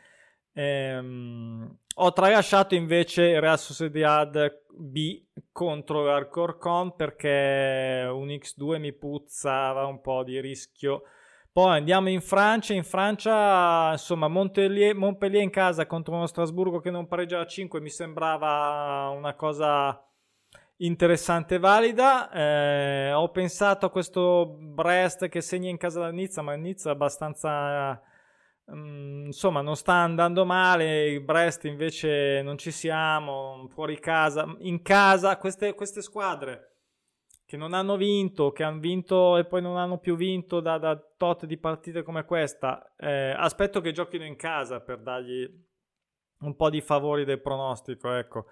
Ehm, 0.52 1.78
ho 2.02 2.12
tralasciato 2.12 2.74
invece 2.74 3.38
Real 3.40 3.58
Sociedad 3.58 4.62
B 4.70 5.22
contro 5.52 6.04
l'Alcorcon 6.04 6.96
perché 6.96 8.08
un 8.10 8.28
X2 8.28 8.78
mi 8.78 8.92
puzzava 8.94 9.84
un 9.84 10.00
po' 10.00 10.24
di 10.24 10.40
rischio. 10.40 11.02
Poi 11.52 11.76
andiamo 11.76 12.08
in 12.08 12.22
Francia, 12.22 12.72
in 12.72 12.84
Francia 12.84 13.90
insomma 13.92 14.28
Montpellier, 14.28 14.94
Montpellier 14.94 15.42
in 15.42 15.50
casa 15.50 15.86
contro 15.86 16.14
uno 16.14 16.26
Strasburgo 16.26 16.80
che 16.80 16.90
non 16.90 17.06
pareggia 17.06 17.40
a 17.40 17.46
5 17.46 17.80
mi 17.80 17.90
sembrava 17.90 19.12
una 19.14 19.34
cosa 19.34 20.02
interessante 20.76 21.56
e 21.56 21.58
valida. 21.58 22.30
Eh, 22.30 23.12
ho 23.12 23.28
pensato 23.30 23.84
a 23.84 23.90
questo 23.90 24.56
Brest 24.58 25.28
che 25.28 25.42
segna 25.42 25.68
in 25.68 25.76
casa 25.76 26.00
da 26.00 26.10
Nizza, 26.10 26.40
ma 26.40 26.54
Nizza 26.54 26.88
è 26.88 26.92
abbastanza 26.92 28.00
Mm, 28.72 29.26
insomma, 29.26 29.60
non 29.60 29.76
sta 29.76 29.94
andando 29.94 30.44
male. 30.44 31.08
Il 31.08 31.20
Brest 31.20 31.64
invece 31.64 32.42
non 32.42 32.58
ci 32.58 32.70
siamo. 32.70 33.66
Fuori 33.70 33.98
casa, 33.98 34.54
in 34.60 34.82
casa, 34.82 35.36
queste, 35.38 35.74
queste 35.74 36.02
squadre 36.02 36.66
che 37.50 37.56
non 37.56 37.74
hanno 37.74 37.96
vinto, 37.96 38.52
che 38.52 38.62
hanno 38.62 38.78
vinto 38.78 39.36
e 39.36 39.44
poi 39.44 39.60
non 39.60 39.76
hanno 39.76 39.98
più 39.98 40.14
vinto 40.14 40.60
da, 40.60 40.78
da 40.78 40.96
tot 41.16 41.46
di 41.46 41.58
partite 41.58 42.04
come 42.04 42.24
questa. 42.24 42.94
Eh, 42.96 43.34
aspetto 43.36 43.80
che 43.80 43.90
giochino 43.90 44.24
in 44.24 44.36
casa 44.36 44.80
per 44.80 45.00
dargli 45.00 45.48
un 46.42 46.54
po' 46.54 46.70
di 46.70 46.80
favori 46.80 47.24
del 47.24 47.40
pronostico. 47.40 48.12
Ecco. 48.12 48.46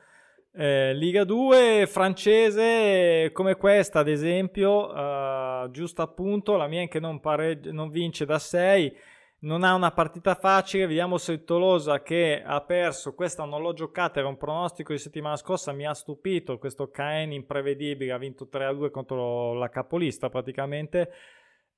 Eh, 0.52 0.94
Liga 0.94 1.22
2 1.22 1.87
francese 1.87 3.31
come 3.33 3.54
questa, 3.54 4.00
ad 4.00 4.09
esempio, 4.09 4.92
eh, 4.92 5.68
giusto 5.70 6.02
appunto, 6.02 6.57
la 6.57 6.66
mia 6.66 6.88
che 6.88 6.98
non, 6.98 7.20
pareggia, 7.20 7.70
non 7.70 7.90
vince 7.90 8.24
da 8.24 8.40
6 8.40 8.96
non 9.40 9.62
ha 9.62 9.74
una 9.74 9.92
partita 9.92 10.35
facile. 10.35 10.87
Vediamo 10.87 11.18
se 11.18 11.44
Tolosa 11.44 12.03
che 12.03 12.42
ha 12.44 12.61
perso, 12.62 13.14
questa 13.14 13.44
non 13.44 13.62
l'ho 13.62 13.72
giocata, 13.72 14.18
era 14.18 14.29
un 14.29 14.37
pronostico 14.37 14.92
di 14.92 14.98
settimana 14.98 15.37
scorsa, 15.37 15.72
mi 15.72 15.87
ha 15.87 15.94
stupito. 15.94 16.59
Questo 16.59 16.90
Caen 16.90 17.33
imprevedibile, 17.33 18.12
ha 18.12 18.18
vinto 18.18 18.48
3-2 18.51 18.90
contro 18.90 19.53
la 19.55 19.68
capolista 19.68 20.29
praticamente. 20.29 21.11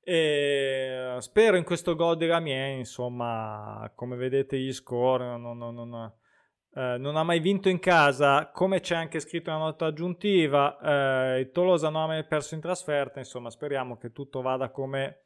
E 0.03 1.15
spero 1.19 1.57
in 1.57 1.63
questo 1.63 1.95
gol 1.95 2.17
della 2.17 2.39
mia, 2.39 2.65
insomma, 2.67 3.91
come 3.93 4.15
vedete 4.15 4.57
gli 4.57 4.73
score, 4.73 5.37
non, 5.37 5.57
non, 5.57 5.75
non, 5.75 6.11
eh, 6.73 6.97
non, 6.97 7.17
ha 7.17 7.23
mai 7.23 7.39
vinto 7.39 7.69
in 7.69 7.77
casa, 7.77 8.49
come 8.51 8.79
c'è 8.79 8.95
anche 8.95 9.19
scritto 9.19 9.51
nella 9.51 9.65
nota 9.65 9.85
aggiuntiva, 9.85 11.35
eh, 11.35 11.51
Tolosa 11.51 11.89
non 11.89 12.01
ha 12.01 12.07
mai 12.07 12.25
perso 12.25 12.55
in 12.55 12.61
trasferta, 12.61 13.19
insomma 13.19 13.51
speriamo 13.51 13.97
che 13.97 14.11
tutto 14.11 14.41
vada 14.41 14.71
come 14.71 15.25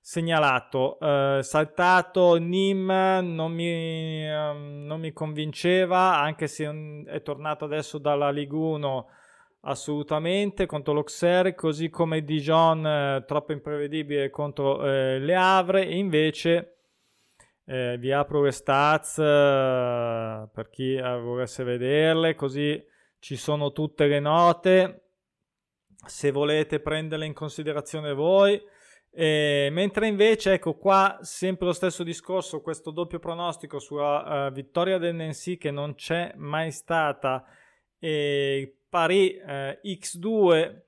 segnalato. 0.00 0.96
Uh, 0.98 1.42
saltato 1.42 2.36
Nim 2.36 2.86
non 2.86 3.52
mi, 3.52 4.28
um, 4.28 4.84
non 4.86 5.00
mi, 5.00 5.12
convinceva, 5.12 6.18
anche 6.18 6.46
se 6.46 7.04
è 7.06 7.22
tornato 7.22 7.66
adesso 7.66 7.98
dalla 7.98 8.30
Ligue 8.30 8.58
1 8.58 9.06
assolutamente 9.62 10.66
contro 10.66 10.94
l'Auxerre, 10.94 11.54
così 11.54 11.90
come 11.90 12.24
Dijon 12.24 12.86
eh, 12.86 13.24
troppo 13.26 13.52
imprevedibile 13.52 14.30
contro 14.30 14.84
eh, 14.86 15.18
Le 15.18 15.34
Havre. 15.34 15.86
E 15.86 15.96
invece 15.96 16.76
eh, 17.64 17.96
vi 17.98 18.12
apro 18.12 18.42
le 18.42 18.52
stats 18.52 19.18
eh, 19.18 20.48
per 20.52 20.68
chi 20.70 20.96
volesse 20.98 21.64
vederle, 21.64 22.34
così 22.34 22.82
ci 23.18 23.36
sono 23.36 23.72
tutte 23.72 24.06
le 24.06 24.20
note. 24.20 25.04
Se 26.06 26.30
volete 26.30 26.80
prenderle 26.80 27.26
in 27.26 27.34
considerazione 27.34 28.14
voi. 28.14 28.60
E, 29.12 29.68
mentre 29.72 30.06
invece, 30.06 30.54
ecco 30.54 30.74
qua, 30.74 31.18
sempre 31.22 31.66
lo 31.66 31.72
stesso 31.72 32.04
discorso, 32.04 32.60
questo 32.60 32.90
doppio 32.90 33.18
pronostico 33.18 33.78
sulla 33.78 34.46
uh, 34.46 34.52
vittoria 34.52 34.98
del 34.98 35.16
Nancy 35.16 35.56
che 35.56 35.70
non 35.70 35.94
c'è 35.94 36.32
mai 36.36 36.70
stata, 36.70 37.44
e 37.98 38.82
pari 38.88 39.36
uh, 39.36 39.86
X2, 39.86 40.82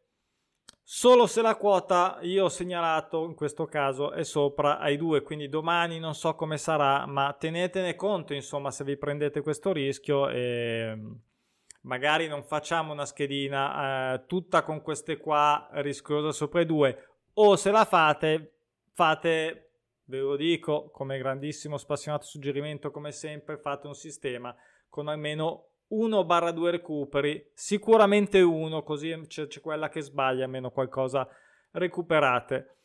solo 0.83 1.27
se 1.27 1.43
la 1.43 1.57
quota 1.57 2.19
io 2.23 2.45
ho 2.45 2.49
segnalato 2.49 3.25
in 3.25 3.35
questo 3.35 3.67
caso 3.67 4.13
è 4.13 4.23
sopra 4.23 4.79
ai 4.79 4.97
due, 4.97 5.23
quindi 5.23 5.49
domani 5.49 5.99
non 5.99 6.15
so 6.15 6.35
come 6.35 6.59
sarà, 6.59 7.07
ma 7.07 7.33
tenetene 7.33 7.97
conto 7.97 8.35
insomma 8.35 8.71
se 8.71 8.85
vi 8.85 8.97
prendete 8.97 9.41
questo 9.41 9.73
rischio 9.73 10.29
e 10.29 10.97
magari 11.83 12.29
non 12.29 12.45
facciamo 12.45 12.93
una 12.93 13.05
schedina 13.05 14.15
uh, 14.15 14.27
tutta 14.27 14.63
con 14.63 14.81
queste 14.81 15.17
qua 15.17 15.69
rischiosa 15.73 16.31
sopra 16.31 16.61
i 16.61 16.67
due 16.67 17.12
o 17.35 17.57
se 17.57 17.71
la 17.71 17.85
fate, 17.85 18.53
fate, 18.93 19.71
ve 20.05 20.19
lo 20.19 20.37
dico, 20.37 20.91
come 20.91 21.19
grandissimo 21.19 21.77
spassionato 21.79 22.27
suggerimento, 22.27 22.91
come 22.91 23.13
sempre, 23.13 23.59
fate 23.59 23.87
un 23.87 23.95
sistema 23.95 24.55
con 24.89 25.09
almeno 25.09 25.69
1-2 25.93 26.71
recuperi, 26.71 27.51
sicuramente 27.55 28.41
uno, 28.41 28.83
così 28.83 29.25
c'è, 29.27 29.47
c'è 29.47 29.61
quella 29.61 29.89
che 29.89 30.01
sbaglia, 30.01 30.45
almeno 30.45 30.71
qualcosa 30.71 31.27
recuperate. 31.73 32.77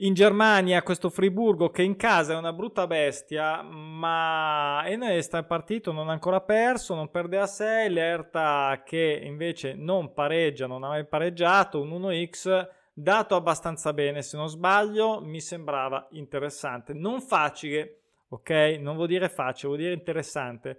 In 0.00 0.12
Germania 0.12 0.82
questo 0.82 1.08
Friburgo 1.08 1.70
che 1.70 1.82
in 1.82 1.96
casa 1.96 2.34
è 2.34 2.36
una 2.36 2.52
brutta 2.52 2.86
bestia, 2.86 3.62
ma 3.62 4.82
Enesta 4.84 5.38
è 5.38 5.44
partito, 5.44 5.90
non 5.90 6.10
ha 6.10 6.12
ancora 6.12 6.42
perso, 6.42 6.94
non 6.94 7.10
perde 7.10 7.38
a 7.38 7.46
6, 7.46 7.90
l'Erta 7.90 8.82
che 8.84 9.20
invece 9.24 9.72
non 9.72 10.12
pareggia, 10.12 10.66
non 10.66 10.84
ha 10.84 10.88
mai 10.88 11.06
pareggiato, 11.06 11.80
un 11.80 11.90
1x 11.92 12.68
dato 12.98 13.34
abbastanza 13.34 13.92
bene, 13.92 14.22
se 14.22 14.38
non 14.38 14.48
sbaglio, 14.48 15.20
mi 15.20 15.40
sembrava 15.40 16.08
interessante. 16.12 16.94
Non 16.94 17.20
facile, 17.20 18.00
ok? 18.28 18.78
Non 18.80 18.94
vuol 18.94 19.08
dire 19.08 19.28
facile, 19.28 19.68
vuol 19.68 19.80
dire 19.82 19.92
interessante. 19.92 20.78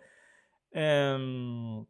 Ehm, 0.71 1.85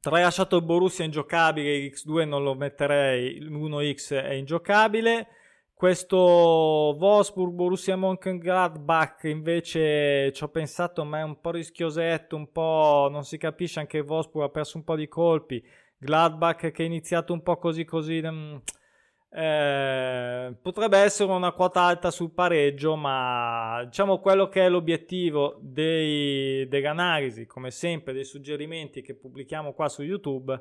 tralasciato 0.00 0.56
il 0.56 0.64
Borussia 0.64 1.04
ingiocabile, 1.04 1.76
l'X2 1.76 2.26
non 2.26 2.42
lo 2.42 2.54
metterei, 2.54 3.38
l'1X 3.38 4.14
è 4.14 4.32
ingiocabile. 4.32 5.28
Questo 5.74 6.16
Wolfsburg 6.16 7.52
Borussia 7.52 7.96
Mönchengladbach 7.96 9.24
invece 9.24 10.32
ci 10.32 10.42
ho 10.42 10.48
pensato 10.48 11.04
ma 11.04 11.18
è 11.18 11.22
un 11.22 11.38
po' 11.40 11.50
rischiosetto, 11.50 12.36
un 12.36 12.50
po' 12.50 13.08
non 13.10 13.24
si 13.24 13.36
capisce 13.36 13.80
anche 13.80 14.00
Wolfsburg 14.00 14.46
ha 14.46 14.50
perso 14.50 14.78
un 14.78 14.84
po' 14.84 14.96
di 14.96 15.08
colpi. 15.08 15.62
Gladbach 15.98 16.70
che 16.70 16.82
è 16.82 16.86
iniziato 16.86 17.34
un 17.34 17.42
po' 17.42 17.58
così 17.58 17.84
così 17.84 18.22
mm, 18.22 18.56
eh, 19.32 20.56
potrebbe 20.60 20.98
essere 20.98 21.30
una 21.30 21.52
quota 21.52 21.82
alta 21.82 22.10
sul 22.10 22.32
pareggio, 22.32 22.96
ma 22.96 23.82
diciamo 23.84 24.18
quello 24.18 24.48
che 24.48 24.66
è 24.66 24.68
l'obiettivo 24.68 25.56
dei, 25.60 26.66
delle 26.66 26.88
analisi, 26.88 27.46
come 27.46 27.70
sempre, 27.70 28.12
dei 28.12 28.24
suggerimenti 28.24 29.02
che 29.02 29.14
pubblichiamo 29.14 29.72
qua 29.72 29.88
su 29.88 30.02
YouTube. 30.02 30.60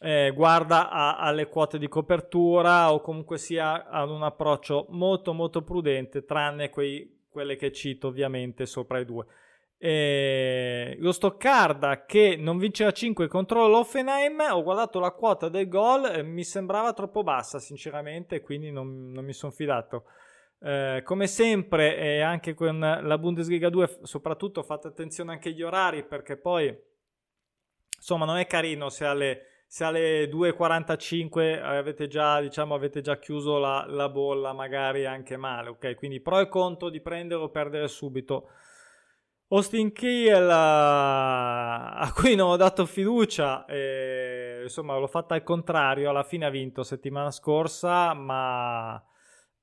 Eh, 0.00 0.30
guarda 0.34 0.90
a, 0.90 1.16
alle 1.16 1.48
quote 1.48 1.78
di 1.78 1.88
copertura 1.88 2.92
o 2.92 3.00
comunque 3.00 3.36
sia 3.38 3.88
ad 3.88 4.10
un 4.10 4.22
approccio 4.22 4.86
molto 4.90 5.32
molto 5.32 5.62
prudente 5.62 6.24
tranne 6.24 6.70
quei, 6.70 7.24
quelle 7.28 7.56
che 7.56 7.72
cito 7.72 8.06
ovviamente 8.06 8.64
sopra 8.64 9.00
i 9.00 9.04
due 9.04 9.26
eh, 9.78 10.96
lo 10.98 11.12
Stoccarda 11.12 12.04
che 12.04 12.36
non 12.36 12.58
vince 12.58 12.84
a 12.84 12.90
5 12.90 13.28
contro 13.28 13.68
l'Offenheim 13.68 14.48
ho 14.50 14.62
guardato 14.62 14.98
la 14.98 15.12
quota 15.12 15.48
del 15.48 15.68
gol 15.68 16.06
e 16.06 16.22
mi 16.24 16.42
sembrava 16.42 16.92
troppo 16.92 17.22
bassa 17.22 17.60
sinceramente 17.60 18.40
quindi 18.40 18.72
non, 18.72 19.12
non 19.12 19.24
mi 19.24 19.32
sono 19.32 19.52
fidato 19.52 20.04
eh, 20.60 21.02
come 21.04 21.28
sempre 21.28 21.96
e 21.96 22.20
anche 22.20 22.54
con 22.54 22.78
la 22.80 23.18
Bundesliga 23.18 23.68
2 23.68 24.00
soprattutto 24.02 24.64
fate 24.64 24.88
attenzione 24.88 25.30
anche 25.30 25.50
agli 25.50 25.62
orari 25.62 26.04
perché 26.04 26.36
poi 26.36 26.76
insomma 27.96 28.24
non 28.24 28.38
è 28.38 28.46
carino 28.46 28.88
se 28.88 29.04
alle 29.04 29.42
se 29.70 29.84
alle 29.84 30.24
2.45 30.30 31.62
avete 31.62 32.08
già, 32.08 32.40
diciamo, 32.40 32.74
avete 32.74 33.02
già 33.02 33.18
chiuso 33.18 33.58
la, 33.58 33.84
la, 33.86 34.08
bolla, 34.08 34.54
magari 34.54 35.04
anche 35.04 35.36
male, 35.36 35.68
ok? 35.68 35.94
Quindi 35.94 36.20
pro 36.20 36.40
e 36.40 36.48
contro 36.48 36.88
di 36.88 37.02
prendere 37.02 37.42
o 37.42 37.50
perdere 37.50 37.86
subito. 37.86 38.48
Austin 39.50 39.92
Kiel, 39.92 40.50
a 40.50 42.12
cui 42.14 42.34
non 42.34 42.50
ho 42.50 42.56
dato 42.56 42.84
fiducia, 42.84 43.64
e, 43.64 44.60
insomma 44.64 44.98
l'ho 44.98 45.06
fatta 45.06 45.34
al 45.34 45.42
contrario, 45.42 46.10
alla 46.10 46.22
fine 46.22 46.44
ha 46.44 46.50
vinto 46.50 46.82
settimana 46.82 47.30
scorsa, 47.30 48.12
ma 48.12 49.02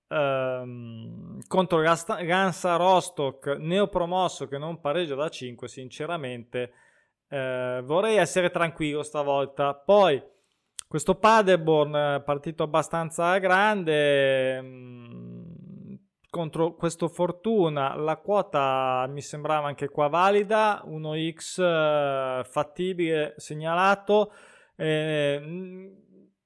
ehm, 0.07 1.39
contro 1.47 1.81
Gansa 1.81 2.75
Rostock, 2.77 3.57
neopromosso 3.59 4.47
che 4.47 4.57
non 4.57 4.79
pareggia 4.79 5.13
da 5.13 5.29
5, 5.29 5.67
sinceramente 5.67 6.73
eh, 7.29 7.81
vorrei 7.83 8.17
essere 8.17 8.49
tranquillo 8.49 9.03
stavolta. 9.03 9.75
Poi, 9.75 10.19
questo 10.87 11.13
Paderborn 11.13 12.23
partito 12.25 12.63
abbastanza 12.63 13.37
grande 13.37 14.61
mh, 14.61 14.65
mm, 14.65 15.44
contro 16.35 16.73
questo 16.73 17.07
Fortuna. 17.07 17.95
La 17.95 18.17
quota 18.17 19.07
mi 19.09 19.21
sembrava 19.21 19.67
anche 19.67 19.87
qua 19.87 20.09
valida, 20.09 20.83
1x 20.85 21.61
eh, 21.61 22.43
fattibile 22.43 23.35
segnalato. 23.37 24.33
Eh, 24.75 25.39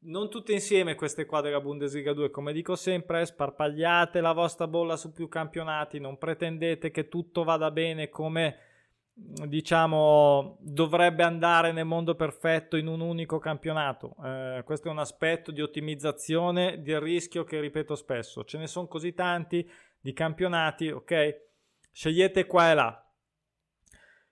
non 0.02 0.30
tutte 0.30 0.54
insieme 0.54 0.94
queste 0.94 1.26
qua 1.26 1.42
della 1.42 1.60
Bundesliga 1.60 2.14
2, 2.14 2.30
come 2.30 2.54
dico 2.54 2.76
sempre, 2.76 3.26
sparpagliate 3.26 4.22
la 4.22 4.34
vostra 4.34 4.68
bolla 4.68 4.96
su 4.96 5.12
più 5.12 5.28
campionati, 5.28 6.00
non 6.00 6.20
pretendete 6.20 6.92
che 6.92 7.08
tutto 7.08 7.44
vada 7.44 7.72
bene 7.72 8.10
come 8.10 8.58
diciamo 9.46 10.58
dovrebbe 10.60 11.24
andare 11.24 11.72
nel 11.72 11.86
mondo 11.86 12.16
perfetto 12.16 12.78
in 12.78 12.88
un 12.88 13.02
unico 13.02 13.40
campionato. 13.40 14.16
Eh, 14.24 14.64
questo 14.66 14.88
è 14.88 14.92
un 14.92 15.00
aspetto 15.00 15.52
di 15.52 15.62
ottimizzazione 15.62 16.82
del 16.82 17.00
rischio 17.00 17.44
che 17.44 17.60
ripeto 17.60 17.96
spesso. 17.96 18.44
Ce 18.44 18.58
ne 18.58 18.68
sono 18.68 18.88
così 18.88 19.14
tanti 19.14 19.70
di 20.00 20.14
campionati, 20.14 20.90
ok? 20.90 21.48
Scegliete 21.92 22.46
qua 22.46 22.72
e 22.72 22.74
là. 22.74 23.04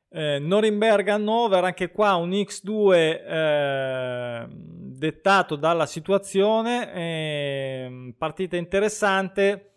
Eh, 0.10 0.40
Norimberga 0.40 1.16
Hannover, 1.16 1.64
anche 1.64 1.92
qua 1.92 2.16
un 2.16 2.32
X2 2.32 2.94
eh, 2.94 4.48
dettato 4.50 5.56
dalla 5.58 5.86
situazione, 5.86 6.94
eh, 6.94 8.14
partita 8.18 8.56
interessante 8.56 9.77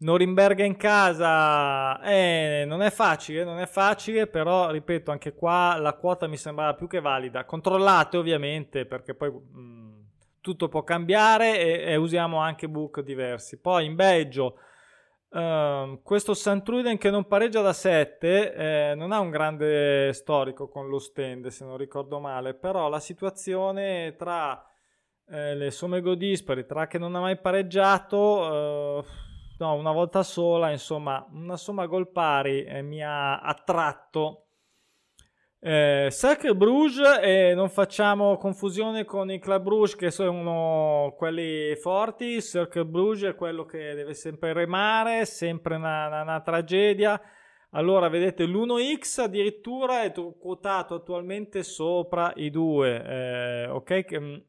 Norimberga 0.00 0.62
in 0.62 0.76
casa 0.76 2.00
eh, 2.02 2.62
non 2.68 2.82
è 2.82 2.90
facile, 2.90 3.42
non 3.42 3.58
è 3.58 3.66
facile, 3.66 4.28
però 4.28 4.70
ripeto, 4.70 5.10
anche 5.10 5.34
qua 5.34 5.76
la 5.76 5.94
quota 5.94 6.28
mi 6.28 6.36
sembrava 6.36 6.74
più 6.74 6.86
che 6.86 7.00
valida. 7.00 7.44
Controllate 7.44 8.16
ovviamente 8.16 8.86
perché 8.86 9.14
poi 9.14 9.30
mh, 9.30 9.60
mm, 9.60 9.98
tutto 10.40 10.68
può 10.68 10.84
cambiare 10.84 11.58
e, 11.58 11.92
e, 11.92 11.96
usiamo 11.96 12.38
anche 12.38 12.68
book 12.68 13.00
diversi. 13.00 13.58
Poi 13.58 13.86
in 13.86 13.96
Belgio 13.96 14.58
uh, 15.30 16.00
questo 16.04 16.32
Santruden 16.32 16.96
che 16.96 17.10
non 17.10 17.26
pareggia 17.26 17.60
da 17.60 17.72
7 17.72 18.54
eh, 18.54 18.94
non 18.94 19.10
ha 19.10 19.18
un 19.18 19.30
grande 19.30 20.12
storico 20.12 20.68
con 20.68 20.86
lo 20.86 21.00
stand 21.00 21.48
se 21.48 21.64
non 21.64 21.76
ricordo 21.76 22.20
male, 22.20 22.54
però 22.54 22.88
la 22.88 23.00
situazione 23.00 24.14
tra 24.16 24.64
eh, 25.28 25.56
le 25.56 25.72
somme 25.72 26.00
go 26.00 26.14
dispari, 26.14 26.66
tra 26.66 26.86
che 26.86 26.98
non 26.98 27.16
ha 27.16 27.20
mai 27.20 27.36
pareggiato... 27.36 28.16
Uh, 28.16 29.26
no, 29.58 29.74
una 29.74 29.92
volta 29.92 30.22
sola, 30.22 30.70
insomma, 30.70 31.26
una 31.32 31.56
somma 31.56 31.86
gol 31.86 32.10
pari 32.10 32.64
eh, 32.64 32.82
mi 32.82 33.02
ha 33.02 33.40
attratto. 33.40 34.44
Eh, 35.60 36.08
Cercle 36.12 36.54
Bruges 36.54 37.18
e 37.20 37.52
non 37.54 37.68
facciamo 37.68 38.36
confusione 38.36 39.04
con 39.04 39.28
i 39.28 39.40
Club 39.40 39.64
Bruges 39.64 39.96
che 39.96 40.12
sono 40.12 41.14
quelli 41.16 41.74
forti, 41.74 42.40
Cercle 42.40 42.84
Bruges 42.84 43.30
è 43.30 43.34
quello 43.34 43.64
che 43.64 43.94
deve 43.94 44.14
sempre 44.14 44.52
remare, 44.52 45.24
sempre 45.26 45.74
una, 45.74 46.06
una, 46.06 46.22
una 46.22 46.40
tragedia. 46.40 47.20
Allora, 47.72 48.08
vedete, 48.08 48.46
l'1x 48.46 49.20
addirittura 49.22 50.02
è 50.02 50.12
quotato 50.12 50.94
attualmente 50.94 51.62
sopra 51.62 52.32
i 52.36 52.50
due, 52.50 53.04
eh, 53.04 53.66
ok? 53.66 54.12
Mh, 54.12 54.42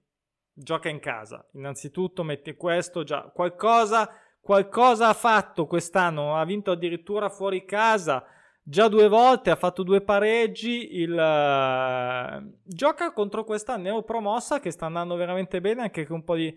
gioca 0.53 0.89
in 0.89 0.99
casa. 0.99 1.45
Innanzitutto 1.53 2.23
metti 2.23 2.55
questo, 2.55 3.03
già 3.03 3.23
qualcosa 3.33 4.09
qualcosa 4.49 5.09
ha 5.09 5.13
fatto 5.13 5.67
quest'anno, 5.67 6.35
ha 6.35 6.43
vinto 6.43 6.71
addirittura 6.71 7.29
fuori 7.29 7.65
casa, 7.65 8.25
già 8.63 8.87
due 8.87 9.07
volte, 9.07 9.51
ha 9.51 9.55
fatto 9.55 9.83
due 9.83 10.01
pareggi, 10.01 10.95
il, 10.95 11.11
uh, 11.11 12.57
gioca 12.63 13.13
contro 13.13 13.43
questa 13.43 13.77
neopromossa 13.77 14.59
che 14.59 14.71
sta 14.71 14.87
andando 14.87 15.15
veramente 15.15 15.61
bene, 15.61 15.83
anche 15.83 16.07
con 16.07 16.15
un 16.15 16.23
po' 16.23 16.35
di... 16.35 16.51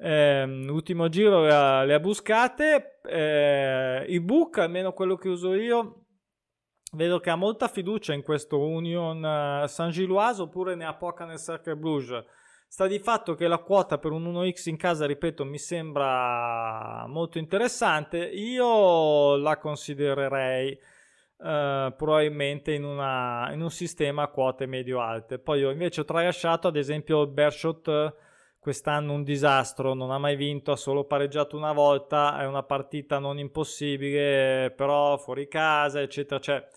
Eh, 0.00 0.44
ultimo 0.70 1.08
giro 1.08 1.42
le 1.42 1.52
ha, 1.52 1.82
le 1.82 1.92
ha 1.92 2.00
buscate, 2.00 3.00
eh, 3.02 4.06
il 4.08 4.22
book, 4.22 4.56
almeno 4.56 4.94
quello 4.94 5.16
che 5.16 5.28
uso 5.28 5.52
io, 5.52 6.04
vedo 6.92 7.20
che 7.20 7.28
ha 7.28 7.36
molta 7.36 7.68
fiducia 7.68 8.14
in 8.14 8.22
questo 8.22 8.58
Union 8.58 9.22
uh, 9.22 9.66
Saint-Gilloise 9.66 10.40
oppure 10.40 10.76
ne 10.76 10.86
ha 10.86 10.94
poca 10.94 11.26
nel 11.26 11.38
Cercle 11.38 11.76
Bruges 11.76 12.24
Sta 12.70 12.86
di 12.86 12.98
fatto 12.98 13.34
che 13.34 13.48
la 13.48 13.58
quota 13.58 13.96
per 13.96 14.12
un 14.12 14.30
1x 14.30 14.68
in 14.68 14.76
casa, 14.76 15.06
ripeto, 15.06 15.44
mi 15.44 15.58
sembra 15.58 17.06
molto 17.06 17.38
interessante. 17.38 18.18
Io 18.18 19.36
la 19.36 19.56
considererei 19.56 20.70
eh, 20.72 21.94
probabilmente 21.96 22.72
in, 22.74 22.84
una, 22.84 23.50
in, 23.52 23.62
un 23.62 23.70
sistema 23.70 24.24
a 24.24 24.28
quote 24.28 24.66
medio-alte. 24.66 25.38
Poi 25.38 25.60
io 25.60 25.70
invece 25.70 26.02
ho 26.02 26.04
tralasciato 26.04 26.68
ad 26.68 26.76
esempio 26.76 27.22
il 27.22 27.30
Bershot 27.30 28.14
quest'anno 28.58 29.14
un 29.14 29.22
disastro, 29.22 29.94
non 29.94 30.10
ha 30.10 30.18
mai 30.18 30.36
vinto, 30.36 30.70
ha 30.70 30.76
solo 30.76 31.04
pareggiato 31.04 31.56
una 31.56 31.72
volta, 31.72 32.38
è 32.38 32.44
una 32.44 32.64
partita 32.64 33.18
non 33.18 33.38
impossibile, 33.38 34.72
però 34.76 35.16
fuori 35.16 35.48
casa, 35.48 36.02
eccetera. 36.02 36.38
Cioè, 36.38 36.68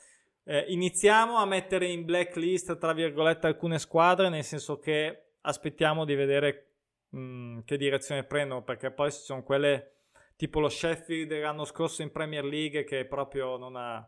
eh, 0.45 0.65
iniziamo 0.69 1.35
a 1.35 1.45
mettere 1.45 1.87
in 1.87 2.05
blacklist, 2.05 2.77
tra 2.77 2.93
virgolette, 2.93 3.47
alcune 3.47 3.77
squadre, 3.77 4.29
nel 4.29 4.45
senso 4.45 4.79
che 4.79 5.30
aspettiamo 5.41 6.05
di 6.05 6.15
vedere 6.15 6.73
mh, 7.09 7.19
mm, 7.19 7.59
che 7.65 7.77
direzione 7.77 8.23
prendono, 8.23 8.63
perché 8.63 8.91
poi 8.91 9.11
ci 9.11 9.19
sono 9.19 9.43
quelle 9.43 9.95
tipo 10.35 10.59
lo 10.59 10.69
Sheffield 10.69 11.27
dell'anno 11.27 11.65
scorso 11.65 12.01
in 12.01 12.11
Premier 12.11 12.43
League 12.43 12.83
che 12.83 13.05
proprio 13.05 13.57
non 13.57 13.75
ha 13.75 14.07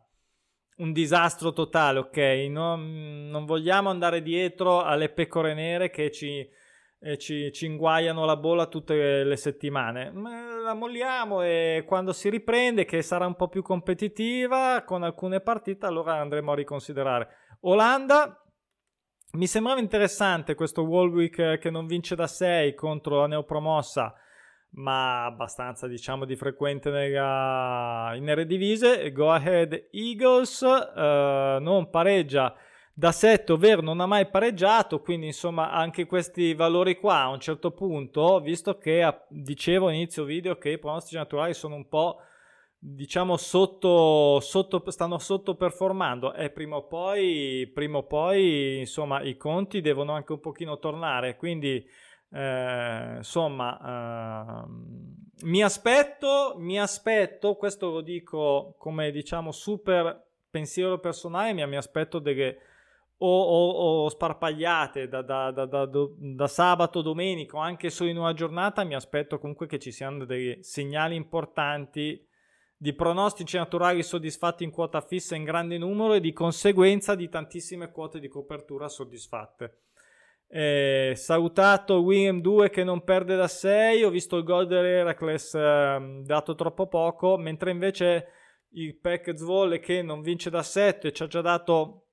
un 0.78 0.92
disastro 0.92 1.54
totale, 1.54 2.00
ok? 2.00 2.18
Non, 2.50 3.28
non 3.30 3.46
vogliamo 3.46 3.90
andare 3.90 4.22
dietro 4.22 4.82
alle 4.82 5.10
pecore 5.10 5.54
nere 5.54 5.92
che 5.92 6.10
ci, 6.10 6.48
eh, 7.00 7.18
ci, 7.18 7.52
ci, 7.52 7.66
inguaiano 7.68 8.26
la 8.26 8.38
bolla 8.38 8.66
tutte 8.66 9.24
le 9.24 9.36
settimane. 9.36 10.12
Ma 10.12 10.58
la 10.62 10.74
molliamo 10.74 11.44
e 11.44 11.84
quando 11.86 12.14
si 12.14 12.30
riprende, 12.30 12.86
che 12.86 13.02
sarà 13.02 13.28
un 13.28 13.36
po' 13.36 13.50
più 13.50 13.62
competitiva 13.62 14.84
con 14.84 15.04
alcune 15.04 15.42
partite, 15.42 15.86
allora 15.86 16.16
andremo 16.16 16.54
a 16.54 16.56
riconsiderare. 16.56 17.28
Olanda, 17.62 18.43
mi 19.36 19.48
sembrava 19.48 19.80
interessante 19.80 20.54
questo 20.54 20.84
Walwick 20.84 21.58
che 21.58 21.70
non 21.72 21.88
vince 21.88 22.14
da 22.14 22.28
6 22.28 22.76
contro 22.76 23.22
la 23.22 23.28
neopromossa, 23.28 24.14
ma 24.76 25.26
abbastanza 25.26 25.88
diciamo 25.88 26.26
di 26.26 26.36
frequente 26.36 26.92
nella, 26.92 28.14
in 28.16 28.30
Eredivisie. 28.30 29.12
Go 29.12 29.32
Ahead 29.32 29.88
Eagles 29.92 30.62
uh, 30.62 31.60
non 31.60 31.90
pareggia 31.90 32.56
da 32.94 33.12
7, 33.12 33.54
ovvero 33.54 33.82
non 33.82 34.02
ha 34.02 34.06
mai 34.06 34.28
pareggiato, 34.28 35.02
quindi 35.02 35.26
insomma 35.26 35.72
anche 35.72 36.06
questi 36.06 36.54
valori 36.54 37.00
qua 37.00 37.22
a 37.22 37.30
un 37.30 37.40
certo 37.40 37.72
punto, 37.72 38.40
visto 38.40 38.78
che 38.78 39.22
dicevo 39.30 39.90
inizio 39.90 40.26
video 40.26 40.60
che 40.60 40.70
i 40.70 40.78
pronostici 40.78 41.16
naturali 41.16 41.56
sono 41.56 41.74
un 41.74 41.88
po' 41.88 42.20
diciamo 42.86 43.38
sotto, 43.38 44.42
sotto 44.42 44.84
stanno 44.92 45.18
sottoperformando. 45.18 46.34
E 46.34 46.50
prima 46.50 46.76
o 46.76 46.88
poi 46.88 47.72
prima 47.74 48.00
o 48.00 48.04
poi 48.06 48.80
insomma 48.80 49.22
i 49.22 49.38
conti 49.38 49.80
devono 49.80 50.12
anche 50.12 50.34
un 50.34 50.40
pochino 50.42 50.78
tornare. 50.80 51.38
Quindi 51.38 51.86
eh, 52.32 53.14
insomma 53.18 54.66
eh, 54.66 55.46
mi 55.46 55.64
aspetto 55.64 56.56
mi 56.58 56.80
aspetto 56.80 57.56
questo 57.56 57.90
lo 57.90 58.02
dico 58.02 58.76
come 58.78 59.12
diciamo 59.12 59.52
super 59.52 60.32
pensiero 60.50 61.00
personale 61.00 61.54
mi, 61.54 61.66
mi 61.68 61.76
aspetto 61.76 62.20
delle 62.20 62.58
o, 63.18 63.42
o, 63.42 64.04
o 64.04 64.10
sparpagliate 64.10 65.08
da, 65.08 65.22
da, 65.22 65.52
da, 65.52 65.66
da, 65.86 66.48
sabato, 66.48 67.02
domenica 67.02 67.58
o 67.58 67.60
anche 67.60 67.90
solo 67.90 68.10
in 68.10 68.18
una 68.18 68.34
giornata 68.34 68.84
mi 68.84 68.96
aspetto 68.96 69.38
comunque 69.40 69.68
che 69.68 69.80
ci 69.80 69.92
siano 69.92 70.26
dei 70.26 70.58
segnali 70.62 71.16
importanti 71.16 72.28
di 72.84 72.92
pronostici 72.92 73.56
naturali 73.56 74.04
soddisfatti 74.04 74.66
in 74.66 74.70
quota 74.70 75.00
fissa 75.00 75.38
in 75.38 75.46
grande 75.46 75.78
numero 75.78 76.16
e 76.16 76.20
di 76.20 76.34
conseguenza 76.34 77.16
di 77.16 77.30
tantissime 77.30 77.90
quote 77.94 78.20
di 78.20 78.28
copertura 78.28 78.90
soddisfatte. 78.90 79.84
Eh, 80.50 81.14
salutato 81.16 82.02
William 82.02 82.42
2 82.42 82.70
che 82.70 82.84
non 82.84 83.06
perde 83.06 83.38
da 83.38 83.48
6, 83.48 84.04
ho 84.04 84.10
visto 84.10 84.36
il 84.36 84.44
gol 84.44 84.68
dell'Heracles 84.68 85.56
eh, 85.56 86.22
dato 86.26 86.56
troppo 86.56 86.88
poco, 86.90 87.38
mentre 87.38 87.72
invece 87.72 88.28
il 88.72 88.98
Pack 88.98 89.38
Zvolle 89.38 89.80
che 89.80 90.02
non 90.02 90.20
vince 90.20 90.50
da 90.50 90.62
7 90.62 91.14
ci 91.14 91.24
ha 91.24 91.28
già 91.28 91.40
dato 91.40 92.04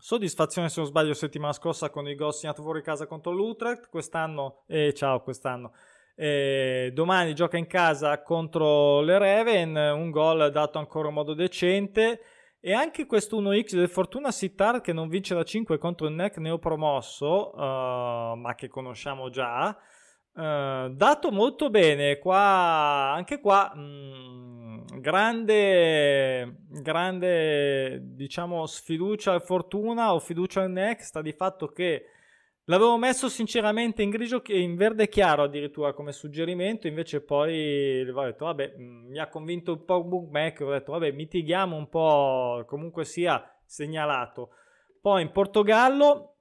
Soddisfazione 0.00 0.68
se 0.68 0.78
non 0.78 0.88
sbaglio 0.88 1.12
settimana 1.12 1.52
scorsa 1.52 1.90
con 1.90 2.06
il 2.06 2.14
gol 2.14 2.32
segnato 2.32 2.62
fuori 2.62 2.82
casa 2.82 3.08
contro 3.08 3.32
l'Utrecht, 3.32 3.88
quest'anno, 3.88 4.62
eh, 4.68 4.94
ciao 4.94 5.22
quest'anno, 5.22 5.72
eh, 6.20 6.90
domani 6.92 7.32
gioca 7.32 7.56
in 7.56 7.68
casa 7.68 8.22
contro 8.22 9.00
le 9.02 9.18
Reven, 9.18 9.76
un 9.76 10.10
gol 10.10 10.50
dato 10.50 10.78
ancora 10.78 11.08
in 11.08 11.14
modo 11.14 11.32
decente. 11.32 12.20
E 12.60 12.72
anche 12.72 13.06
questo 13.06 13.40
1x 13.40 13.76
del 13.76 13.88
Fortuna 13.88 14.32
Sittard 14.32 14.80
che 14.80 14.92
non 14.92 15.08
vince 15.08 15.32
da 15.32 15.44
5 15.44 15.78
contro 15.78 16.08
il 16.08 16.14
NEC 16.14 16.38
neopromosso, 16.38 17.54
uh, 17.54 18.34
ma 18.34 18.54
che 18.56 18.66
conosciamo 18.66 19.30
già, 19.30 19.68
uh, 19.68 20.88
dato 20.92 21.30
molto 21.30 21.70
bene, 21.70 22.18
qua, 22.18 23.12
anche 23.14 23.38
qua 23.38 23.72
mh, 23.72 23.80
mm, 23.80 24.84
grande, 24.98 26.64
grande 26.82 28.00
diciamo 28.02 28.66
sfiducia 28.66 29.34
al 29.34 29.42
Fortuna 29.42 30.12
o 30.12 30.18
fiducia 30.18 30.62
al 30.62 30.72
NEC, 30.72 31.00
sta 31.00 31.22
di 31.22 31.32
fatto 31.32 31.68
che 31.68 32.06
L'avevo 32.70 32.98
messo 32.98 33.30
sinceramente 33.30 34.02
in 34.02 34.10
grigio 34.10 34.42
in 34.48 34.76
verde 34.76 35.08
chiaro 35.08 35.44
addirittura 35.44 35.94
come 35.94 36.12
suggerimento, 36.12 36.86
invece 36.86 37.22
poi 37.22 38.06
ho 38.06 38.24
detto 38.24 38.44
vabbè, 38.44 38.74
mm, 38.78 39.08
mi 39.08 39.18
ha 39.18 39.28
convinto 39.28 39.72
un 39.72 39.84
po' 39.86 40.04
Bookmaker, 40.04 40.66
ho 40.66 40.72
detto 40.72 40.92
vabbè, 40.92 41.12
mitighiamo 41.12 41.74
un 41.74 41.88
po', 41.88 42.62
comunque 42.66 43.06
sia 43.06 43.42
segnalato. 43.64 44.50
Poi 45.00 45.22
in 45.22 45.30
Portogallo 45.32 46.34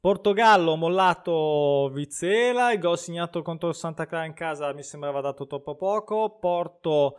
Portogallo 0.00 0.76
mollato 0.76 1.90
Vizela, 1.92 2.72
il 2.72 2.78
gol 2.78 2.96
segnato 2.96 3.42
contro 3.42 3.72
Santa 3.72 4.06
Clara 4.06 4.26
in 4.26 4.32
casa 4.32 4.72
mi 4.72 4.84
sembrava 4.84 5.20
dato 5.20 5.46
troppo 5.46 5.74
poco. 5.74 6.38
Porto 6.38 7.16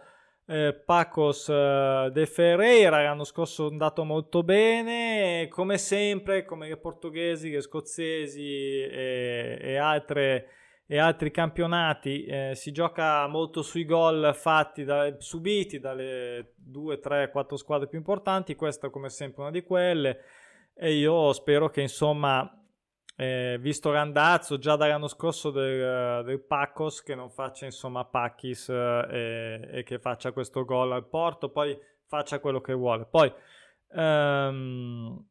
eh, 0.52 0.74
Pacos 0.74 1.48
eh, 1.48 2.10
de 2.12 2.26
Ferreira 2.26 3.02
l'anno 3.02 3.24
scorso 3.24 3.68
è 3.68 3.72
andato 3.72 4.04
molto 4.04 4.44
bene. 4.44 5.48
Come 5.48 5.78
sempre 5.78 6.44
come 6.44 6.68
i 6.68 6.78
portoghesi 6.78 7.50
che 7.50 7.62
scozzesi 7.62 8.82
e, 8.82 9.58
e, 9.62 9.78
altre, 9.78 10.48
e 10.86 10.98
altri 10.98 11.32
campionati 11.32 12.26
eh, 12.26 12.52
si 12.54 12.74
gioca 12.74 13.26
molto 13.28 13.62
sui 13.62 13.86
gol 13.86 14.34
fatti 14.36 14.84
da, 14.84 15.16
subiti 15.20 15.80
dalle 15.80 16.54
2, 16.58 17.00
3, 17.00 17.32
4 17.32 17.56
squadre 17.56 17.88
più 17.88 17.98
importanti. 17.98 18.56
Questa 18.56 18.90
come 18.90 19.08
sempre 19.08 19.44
una 19.44 19.52
di 19.52 19.64
quelle. 19.64 20.20
E 20.76 20.94
io 20.94 21.32
spero 21.32 21.70
che 21.70 21.80
insomma 21.80 22.61
eh, 23.22 23.58
visto 23.60 23.92
l'andazzo 23.92 24.58
già 24.58 24.76
dall'anno 24.76 25.08
scorso 25.08 25.52
del, 25.52 26.24
del 26.26 26.40
Pacos 26.40 27.04
che 27.04 27.14
non 27.14 27.30
faccia 27.30 27.66
insomma 27.66 28.04
Pacchis 28.04 28.70
eh, 28.70 29.08
e, 29.12 29.70
e, 29.74 29.84
che 29.84 30.00
faccia 30.00 30.32
questo 30.32 30.66
gol 30.66 30.92
al 30.92 31.08
Porto 31.08 31.52
poi 31.52 31.78
faccia 32.08 32.40
quello 32.40 32.62
che 32.62 32.74
vuole. 32.74 33.06
Poi 33.06 33.32
ehm, 33.94 35.24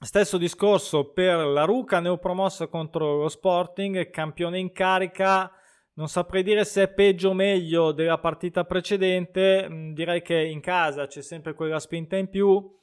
stesso 0.00 0.38
discorso 0.38 1.12
per 1.12 1.36
la 1.36 1.64
Ruca 1.64 2.00
neopromossa 2.00 2.68
contro 2.68 3.18
lo 3.18 3.28
Sporting 3.28 4.08
campione 4.08 4.58
in 4.58 4.72
carica. 4.72 5.52
Non 5.94 6.08
saprei 6.08 6.42
dire 6.42 6.64
se 6.64 6.84
è 6.84 6.88
peggio 6.88 7.28
o 7.28 7.34
meglio 7.34 7.92
della 7.92 8.16
partita 8.16 8.64
precedente. 8.64 9.68
Mm, 9.68 9.92
direi 9.92 10.22
che 10.22 10.40
in 10.40 10.62
casa 10.62 11.06
c'è 11.06 11.20
sempre 11.20 11.52
quella 11.52 11.78
spinta 11.78 12.16
in 12.16 12.30
più 12.30 12.80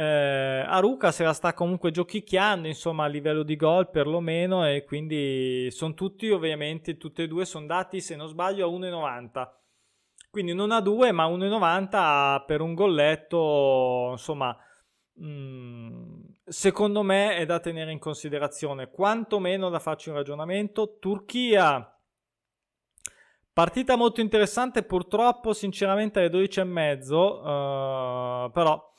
eh, 0.00 0.64
Aruka 0.66 1.12
se 1.12 1.24
la 1.24 1.32
sta 1.32 1.52
comunque 1.52 1.90
giochicchiando 1.90 2.68
insomma 2.68 3.04
a 3.04 3.08
livello 3.08 3.42
di 3.42 3.56
gol 3.56 3.90
perlomeno 3.90 4.66
e 4.66 4.84
quindi 4.84 5.68
sono 5.70 5.94
tutti 5.94 6.30
ovviamente 6.30 6.96
tutti 6.96 7.22
e 7.22 7.28
due 7.28 7.44
sono 7.44 7.66
dati 7.66 8.00
se 8.00 8.16
non 8.16 8.28
sbaglio 8.28 8.66
a 8.66 8.70
1,90 8.70 9.48
quindi 10.30 10.54
non 10.54 10.70
a 10.70 10.80
2 10.80 11.12
ma 11.12 11.26
1,90 11.26 12.44
per 12.46 12.60
un 12.60 12.74
golletto 12.74 14.08
insomma 14.12 14.56
mh, 15.14 15.26
mm, 15.26 16.20
secondo 16.44 17.02
me 17.02 17.36
è 17.36 17.46
da 17.46 17.60
tenere 17.60 17.92
in 17.92 17.98
considerazione. 17.98 18.90
Quantomeno 18.90 19.70
da 19.70 19.78
farci 19.78 20.08
un 20.08 20.16
ragionamento. 20.16 20.96
Turchia. 20.98 21.94
Partita 23.52 23.96
molto 23.96 24.20
interessante 24.20 24.82
purtroppo 24.82 25.52
sinceramente 25.52 26.18
alle 26.20 26.30
12 26.30 26.60
e 26.60 26.64
mezzo 26.64 27.40
uh, 27.40 28.50
però 28.52 28.89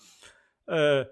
eh, 0.72 1.10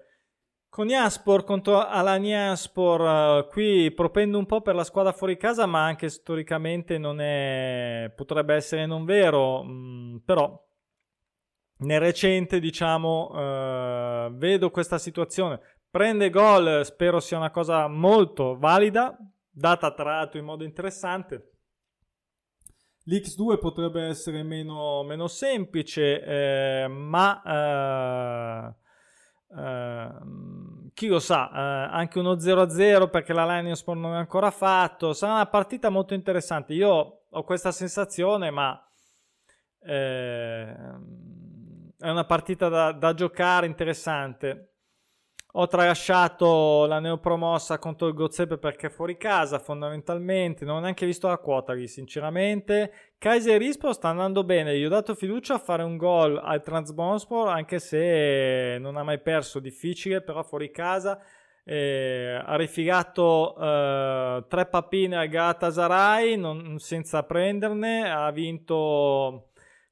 con 0.70 0.88
Iaspor 0.88 1.42
contro 1.42 1.84
Alaniaspor, 1.84 3.00
uh, 3.00 3.48
qui 3.48 3.90
propendo 3.90 4.38
un 4.38 4.46
po' 4.46 4.60
per 4.60 4.76
la 4.76 4.84
squadra 4.84 5.10
fuori 5.10 5.36
casa, 5.36 5.66
ma 5.66 5.84
anche 5.84 6.08
storicamente 6.08 6.96
non 6.96 7.20
è, 7.20 8.12
potrebbe 8.14 8.54
essere 8.54 8.86
non 8.86 9.04
vero, 9.04 9.64
mh, 9.64 9.72
mm, 9.72 10.16
però 10.18 10.68
nel 11.78 11.98
recente 11.98 12.60
diciamo 12.60 13.30
uh, 13.30 14.32
vedo 14.36 14.70
questa 14.70 14.98
situazione. 14.98 15.60
Prende 15.90 16.30
gol, 16.30 16.82
spero 16.84 17.18
sia 17.18 17.36
una 17.36 17.50
cosa 17.50 17.88
molto 17.88 18.56
valida, 18.56 19.18
data 19.50 19.92
tra 19.92 20.18
l'altro 20.18 20.38
in 20.38 20.44
modo 20.44 20.62
interessante. 20.62 21.50
L'X2 23.06 23.58
potrebbe 23.58 24.02
essere 24.02 24.44
meno, 24.44 25.02
meno 25.02 25.26
semplice, 25.26 26.22
eh, 26.22 26.86
ma... 26.86 28.68
Uh, 28.72 28.88
Uh, 29.52 30.90
chi 30.94 31.08
lo 31.08 31.18
sa, 31.18 31.48
uh, 31.50 31.94
anche 31.94 32.18
uno 32.20 32.34
0-0 32.34 33.10
perché 33.10 33.32
la 33.32 33.60
Lions 33.60 33.84
non 33.86 34.14
è 34.14 34.18
ancora 34.18 34.50
fatto. 34.50 35.12
Sarà 35.12 35.32
una 35.34 35.46
partita 35.46 35.88
molto 35.88 36.14
interessante. 36.14 36.72
Io 36.74 37.22
ho 37.28 37.42
questa 37.44 37.72
sensazione, 37.72 38.50
ma 38.50 38.80
eh, 39.82 40.74
è 41.98 42.08
una 42.10 42.24
partita 42.24 42.68
da, 42.68 42.92
da 42.92 43.14
giocare 43.14 43.66
interessante. 43.66 44.69
Ho 45.54 45.66
tralasciato 45.66 46.86
la 46.86 47.00
neopromossa 47.00 47.78
contro 47.78 48.06
il 48.06 48.14
Gozeppe 48.14 48.56
perché 48.56 48.86
è 48.86 48.90
fuori 48.90 49.16
casa 49.16 49.58
fondamentalmente, 49.58 50.64
non 50.64 50.76
ho 50.76 50.80
neanche 50.80 51.06
visto 51.06 51.26
la 51.26 51.38
quota 51.38 51.72
lì 51.72 51.88
sinceramente. 51.88 52.92
Kaiser 53.18 53.60
Ispo 53.60 53.92
sta 53.92 54.08
andando 54.08 54.44
bene, 54.44 54.78
gli 54.78 54.84
ho 54.84 54.88
dato 54.88 55.16
fiducia 55.16 55.54
a 55.54 55.58
fare 55.58 55.82
un 55.82 55.96
gol 55.96 56.40
al 56.40 56.62
Transbonspor 56.62 57.48
anche 57.48 57.80
se 57.80 58.78
non 58.78 58.96
ha 58.96 59.02
mai 59.02 59.20
perso, 59.20 59.58
difficile 59.58 60.22
però 60.22 60.44
fuori 60.44 60.70
casa. 60.70 61.20
Eh, 61.64 62.40
ha 62.44 62.56
rifilato 62.56 63.54
eh, 63.56 64.44
tre 64.48 64.66
pappine 64.66 65.16
al 65.16 65.28
Galatasaray 65.28 66.36
non, 66.36 66.78
senza 66.78 67.22
prenderne, 67.24 68.10
ha 68.10 68.30
vinto 68.30 69.49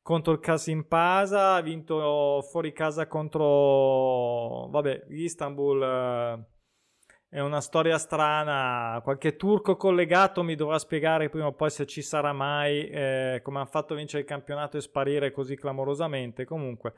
contro 0.08 0.32
il 0.32 0.40
Kasimpasa, 0.40 1.56
ha 1.56 1.60
vinto 1.60 2.40
fuori 2.40 2.72
casa 2.72 3.06
contro 3.06 4.68
vabbè, 4.70 5.04
Istanbul. 5.10 5.82
Eh, 5.82 7.36
è 7.36 7.40
una 7.40 7.60
storia 7.60 7.98
strana. 7.98 9.02
Qualche 9.04 9.36
turco 9.36 9.76
collegato 9.76 10.42
mi 10.42 10.54
dovrà 10.54 10.78
spiegare 10.78 11.28
prima 11.28 11.48
o 11.48 11.52
poi 11.52 11.68
se 11.68 11.84
ci 11.84 12.00
sarà 12.00 12.32
mai 12.32 12.88
eh, 12.88 13.40
come 13.42 13.58
hanno 13.58 13.66
fatto 13.66 13.94
vincere 13.94 14.22
il 14.22 14.28
campionato 14.28 14.78
e 14.78 14.80
sparire 14.80 15.30
così 15.30 15.56
clamorosamente. 15.56 16.46
Comunque, 16.46 16.94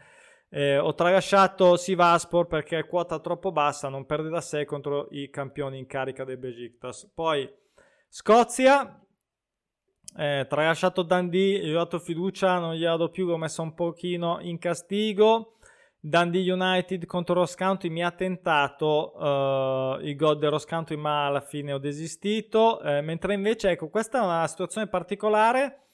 eh, 0.49 0.79
ho 0.79 0.94
tralasciato 0.94 1.77
Sivaspor 1.77 2.46
perché 2.46 2.79
è 2.79 2.87
quota 2.87 3.18
troppo 3.18 3.51
bassa, 3.51 3.88
non 3.88 4.07
perde 4.07 4.29
da 4.29 4.40
sé 4.40 4.64
contro 4.64 5.09
i 5.11 5.31
campioni 5.31 5.79
in 5.79 5.87
carica 5.87 6.23
del 6.23 6.38
Besiktas. 6.38 7.11
Poi 7.12 7.53
Scozia, 8.09 9.05
eh, 10.16 10.46
tralasciato 10.49 11.03
Dundee, 11.03 11.64
gli 11.64 11.70
ho 11.70 11.79
dato 11.79 11.99
fiducia, 11.99 12.59
non 12.59 12.75
gli 12.75 12.85
ho 12.85 12.96
dato 12.96 13.11
più, 13.11 13.27
l'ho 13.27 13.37
messo 13.37 13.62
un 13.62 13.75
pochino 13.75 14.38
in 14.40 14.59
castigo. 14.59 15.57
Dundee 16.03 16.51
United 16.51 17.05
contro 17.05 17.35
Ross 17.35 17.55
County 17.55 17.90
mi 17.90 18.03
ha 18.03 18.11
tentato 18.11 19.12
uh, 19.16 20.01
il 20.01 20.16
gol 20.16 20.38
del 20.38 20.49
Ross 20.49 20.64
County 20.64 20.96
ma 20.96 21.27
alla 21.27 21.42
fine 21.42 21.75
ho 21.75 21.79
desistito. 21.79 22.81
Eh, 22.81 23.03
mentre 23.03 23.35
invece 23.35 23.70
ecco 23.70 23.90
questa 23.90 24.18
è 24.18 24.25
una 24.25 24.46
situazione 24.46 24.88
particolare. 24.88 25.85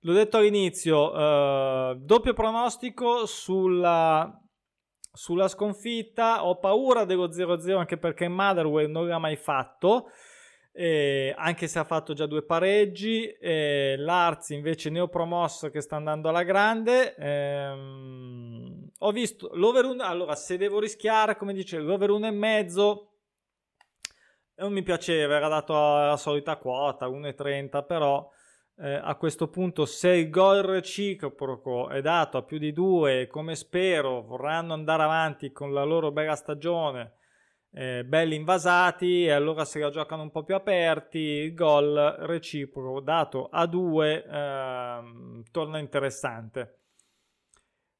L'ho 0.00 0.14
detto 0.14 0.38
all'inizio 0.38 1.12
uh, 1.12 1.94
doppio 1.94 2.32
pronostico 2.32 3.26
sulla, 3.26 4.40
sulla 5.12 5.48
sconfitta. 5.48 6.46
Ho 6.46 6.58
paura 6.58 7.04
dello 7.04 7.28
0-0 7.28 7.76
anche 7.76 7.98
perché 7.98 8.28
Motherwell 8.28 8.90
non 8.90 9.06
l'ha 9.06 9.18
mai 9.18 9.36
fatto 9.36 10.08
eh, 10.76 11.32
anche 11.36 11.68
se 11.68 11.78
ha 11.78 11.84
fatto 11.84 12.14
già 12.14 12.26
due 12.26 12.42
pareggi. 12.42 13.28
Eh, 13.28 13.94
L'Arz 13.96 14.50
invece 14.50 14.90
neopromosso 14.90 15.70
che 15.70 15.80
sta 15.80 15.94
andando 15.96 16.28
alla 16.28 16.42
grande. 16.42 17.14
Ehm, 17.14 18.90
ho 18.98 19.12
visto 19.12 19.50
l'over 19.54 19.84
1. 19.84 20.02
Allora, 20.02 20.34
se 20.34 20.56
devo 20.56 20.80
rischiare, 20.80 21.36
come 21.36 21.52
dice, 21.52 21.78
l'over 21.78 22.10
1 22.10 22.26
e 22.26 22.30
mezzo 22.32 23.10
non 24.56 24.72
mi 24.72 24.82
piaceva, 24.82 25.36
era 25.36 25.48
dato 25.48 25.74
alla 25.74 26.16
solita 26.16 26.56
quota 26.56 27.08
1,30, 27.08 27.86
però 27.86 28.28
eh, 28.78 28.94
a 28.94 29.16
questo 29.16 29.48
punto 29.48 29.84
se 29.84 30.10
il 30.10 30.30
gol 30.30 30.62
reciproco 30.62 31.88
è 31.88 32.00
dato 32.00 32.38
a 32.38 32.42
più 32.42 32.58
di 32.58 32.72
due, 32.72 33.26
come 33.26 33.56
spero 33.56 34.22
vorranno 34.22 34.72
andare 34.72 35.02
avanti 35.02 35.50
con 35.50 35.72
la 35.72 35.82
loro 35.82 36.12
bella 36.12 36.36
stagione 36.36 37.14
eh, 37.74 38.04
belli 38.04 38.36
invasati 38.36 39.24
e 39.24 39.32
allora 39.32 39.64
se 39.64 39.80
la 39.80 39.90
giocano 39.90 40.22
un 40.22 40.30
po' 40.30 40.44
più 40.44 40.54
aperti 40.54 41.18
il 41.18 41.54
gol 41.54 42.16
reciproco 42.20 43.00
dato 43.00 43.48
a 43.50 43.66
due 43.66 44.24
eh, 44.24 45.42
torna 45.50 45.78
interessante 45.78 46.78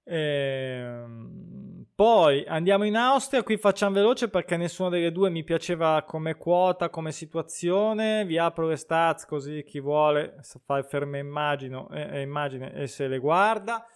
eh, 0.07 1.03
Poi 1.95 2.45
andiamo 2.47 2.85
in 2.85 2.97
Austria, 2.97 3.43
qui 3.43 3.57
facciamo 3.57 3.95
veloce 3.95 4.29
perché 4.29 4.57
nessuna 4.57 4.91
delle 4.91 5.11
due 5.11 5.31
mi 5.31 5.45
piaceva 5.45 6.03
come 6.07 6.35
quota, 6.35 6.91
come 6.91 7.11
situazione. 7.11 8.25
Vi 8.27 8.37
apro 8.37 8.66
le 8.66 8.77
stats 8.77 9.25
così 9.25 9.64
chi 9.64 9.81
vuole 9.81 10.37
fa 10.64 10.79
il 10.79 10.85
fermo 10.85 11.16
immagine, 11.16 11.87
eh, 11.91 12.20
immagine 12.20 12.72
e 12.75 12.87
se 12.87 13.09
le 13.09 13.18
guarda. 13.18 13.87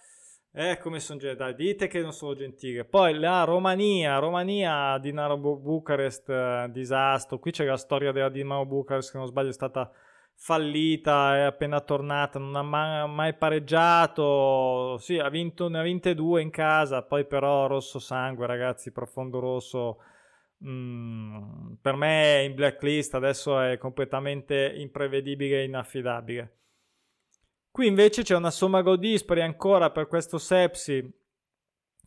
Eh, 0.51 0.79
come 0.79 0.99
sono 0.99 1.19
gentile, 1.19 1.53
dite 1.53 1.87
che 1.87 2.01
non 2.01 2.11
sono 2.11 2.33
gentile. 2.33 2.83
Poi 2.83 3.13
la 3.19 3.43
Romania, 3.43 4.17
Romania, 4.17 4.97
Dinamo 4.97 5.37
Bucarest, 5.57 6.27
eh, 6.29 6.67
disastro. 6.71 7.37
Qui 7.37 7.51
c'è 7.51 7.65
la 7.65 7.77
storia 7.77 8.11
della 8.11 8.29
Dinamo 8.29 8.65
Bucarest, 8.65 9.11
che 9.11 9.17
non 9.19 9.27
sbaglio 9.27 9.49
è 9.49 9.53
stata 9.53 9.91
fallita, 10.35 11.35
è 11.37 11.41
appena 11.41 11.81
tornata, 11.81 12.39
non 12.39 12.55
ha 12.55 13.05
mai, 13.05 13.35
pareggiato. 13.35 14.97
Sì, 14.97 15.19
ha 15.19 15.29
vinto, 15.29 15.67
ne 15.69 15.79
ha 15.79 15.83
vinte 15.83 16.15
due 16.15 16.41
in 16.41 16.49
casa, 16.49 17.03
poi 17.03 17.25
però 17.25 17.67
rosso 17.67 17.99
sangue, 17.99 18.47
ragazzi, 18.47 18.91
profondo 18.91 19.39
rosso. 19.39 19.99
Mm, 20.65 21.73
per 21.81 21.95
me 21.95 22.37
è 22.37 22.39
in 22.39 22.55
blacklist, 22.55 23.13
adesso 23.15 23.59
è 23.59 23.77
completamente 23.77 24.73
imprevedibile 24.75 25.61
e 25.61 25.63
inaffidabile. 25.65 26.58
Qui 27.71 27.87
invece 27.87 28.23
c'è 28.23 28.35
una 28.35 28.51
somma 28.51 28.81
gol 28.81 28.99
dispari 28.99 29.41
ancora 29.41 29.91
per 29.91 30.07
questo 30.07 30.37
Sepsi, 30.37 31.07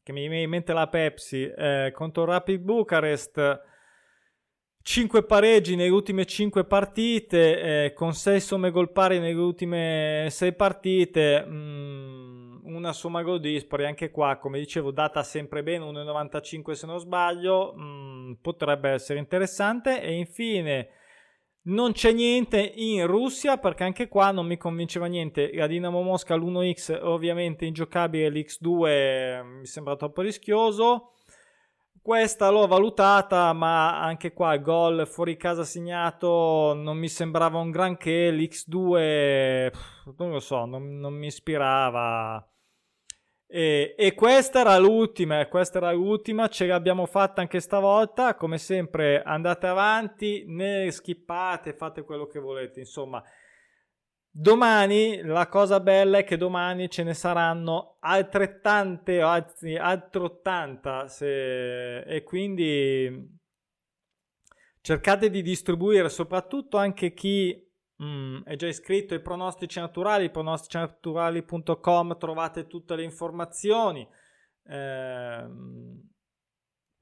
che 0.02 0.12
mi 0.12 0.28
viene 0.28 0.42
in 0.42 0.50
mente 0.50 0.72
la 0.72 0.88
Pepsi, 0.88 1.44
eh, 1.44 1.92
contro 1.94 2.24
Rapid 2.24 2.60
Bucarest 2.60 3.60
5 4.84 5.22
pareggi 5.22 5.76
nelle 5.76 5.90
ultime 5.90 6.26
5 6.26 6.64
partite, 6.64 7.84
eh, 7.84 7.92
con 7.92 8.14
6 8.14 8.40
somme 8.40 8.72
gol 8.72 8.90
pari 8.90 9.20
nelle 9.20 9.38
ultime 9.38 10.26
6 10.28 10.54
partite, 10.54 11.44
mm, 11.46 12.64
una 12.64 12.92
somma 12.92 13.22
gol 13.22 13.38
dispari 13.38 13.86
anche 13.86 14.10
qua, 14.10 14.38
come 14.38 14.58
dicevo, 14.58 14.90
data 14.90 15.22
sempre 15.22 15.62
bene, 15.62 15.84
1,95 15.84 16.74
se 16.74 16.86
non 16.86 16.98
sbaglio, 16.98 17.74
mm, 17.78 18.32
potrebbe 18.40 18.90
essere 18.90 19.20
interessante. 19.20 20.02
E 20.02 20.12
infine 20.14 20.88
non 21.64 21.92
c'è 21.92 22.12
niente 22.12 22.72
in 22.76 23.06
Russia 23.06 23.58
perché 23.58 23.84
anche 23.84 24.08
qua 24.08 24.30
non 24.32 24.46
mi 24.46 24.56
convinceva 24.56 25.06
niente. 25.06 25.50
La 25.54 25.66
Dinamo 25.66 26.02
Mosca 26.02 26.34
l'1x 26.34 26.98
ovviamente 27.02 27.64
ingiocabile, 27.64 28.30
l'X2 28.30 29.44
mi 29.60 29.66
sembra 29.66 29.96
troppo 29.96 30.22
rischioso. 30.22 31.12
Questa 32.02 32.50
l'ho 32.50 32.66
valutata, 32.66 33.52
ma 33.52 34.00
anche 34.00 34.32
qua 34.32 34.56
gol 34.56 35.06
fuori 35.06 35.36
casa 35.36 35.62
segnato 35.62 36.74
non 36.74 36.98
mi 36.98 37.08
sembrava 37.08 37.58
un 37.58 37.70
granché. 37.70 38.32
L'X2 38.32 39.72
non 40.16 40.30
lo 40.32 40.40
so, 40.40 40.64
non, 40.64 40.98
non 40.98 41.14
mi 41.14 41.26
ispirava. 41.26 42.44
E, 43.55 43.94
e, 43.98 44.14
questa 44.14 44.61
era 44.61 44.78
l'ultima, 44.78 45.46
questa 45.46 45.76
era 45.76 45.92
l'ultima, 45.92 46.48
ce 46.48 46.64
l'abbiamo 46.64 47.05
fatta 47.05 47.42
anche 47.42 47.61
stavolta. 47.61 48.34
Come 48.34 48.57
sempre, 48.57 49.22
andate 49.22 49.66
avanti, 49.66 50.44
ne 50.46 50.90
skippate, 50.90 51.74
fate 51.74 52.03
quello 52.03 52.26
che 52.26 52.38
volete. 52.38 52.80
Insomma, 52.80 53.22
Domani 54.34 55.20
la 55.20 55.46
cosa 55.46 55.78
bella 55.78 56.16
è 56.16 56.24
che 56.24 56.38
domani 56.38 56.88
ce 56.88 57.03
ne 57.03 57.12
saranno 57.12 57.98
altrettante, 58.00 59.20
anzi 59.20 59.74
altre 59.76 60.22
80 60.22 61.07
se... 61.07 61.98
e 62.00 62.22
quindi 62.22 63.38
cercate 64.80 65.28
di 65.28 65.42
distribuire 65.42 66.09
soprattutto 66.09 66.78
anche 66.78 67.12
chi 67.12 67.71
mm, 68.03 68.42
è 68.44 68.57
già 68.57 68.66
iscritto 68.66 69.14
ai 69.14 69.20
pronostici 69.20 69.78
naturali, 69.78 70.30
pronosticinaturali.com 70.30 72.18
trovate 72.18 72.66
tutte 72.66 72.96
le 72.96 73.03
informazioni. 73.03 74.09
Eh, 74.64 75.46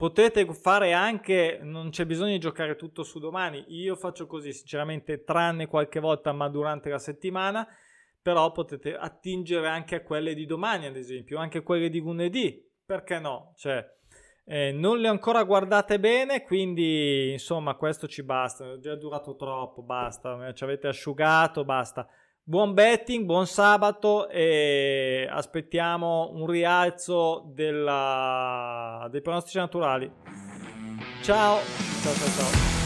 Potete 0.00 0.50
fare 0.54 0.94
anche, 0.94 1.58
non 1.60 1.90
c'è 1.90 2.06
bisogno 2.06 2.30
di 2.30 2.38
giocare 2.38 2.74
tutto 2.74 3.02
su 3.02 3.18
domani, 3.18 3.66
io 3.68 3.96
faccio 3.96 4.26
così 4.26 4.50
sinceramente 4.50 5.24
tranne 5.24 5.66
qualche 5.66 6.00
volta 6.00 6.32
ma 6.32 6.48
durante 6.48 6.88
la 6.88 6.98
settimana, 6.98 7.68
però 8.22 8.50
potete 8.50 8.96
attingere 8.96 9.68
anche 9.68 9.96
a 9.96 10.02
quelle 10.02 10.32
di 10.32 10.46
domani 10.46 10.86
ad 10.86 10.96
esempio, 10.96 11.38
anche 11.38 11.62
quelle 11.62 11.90
di 11.90 12.00
lunedì, 12.00 12.66
perché 12.82 13.18
no? 13.18 13.52
Cioè, 13.56 13.86
eh, 14.52 14.72
non 14.72 14.98
le 14.98 15.06
ho 15.06 15.12
ancora 15.12 15.44
guardate 15.44 16.00
bene, 16.00 16.42
quindi 16.42 17.30
insomma 17.30 17.74
questo 17.74 18.08
ci 18.08 18.24
basta, 18.24 18.72
è 18.72 18.78
già 18.80 18.96
durato 18.96 19.36
troppo, 19.36 19.80
basta, 19.80 20.52
ci 20.54 20.64
avete 20.64 20.88
asciugato, 20.88 21.64
basta. 21.64 22.04
Buon 22.42 22.74
betting, 22.74 23.26
buon 23.26 23.46
sabato 23.46 24.28
e 24.28 25.24
aspettiamo 25.30 26.30
un 26.32 26.48
rialzo 26.48 27.44
della... 27.54 29.06
dei 29.08 29.22
pronostici 29.22 29.58
naturali. 29.58 30.10
Ciao, 31.22 31.58
ciao 32.02 32.12
ciao 32.12 32.28
ciao. 32.28 32.79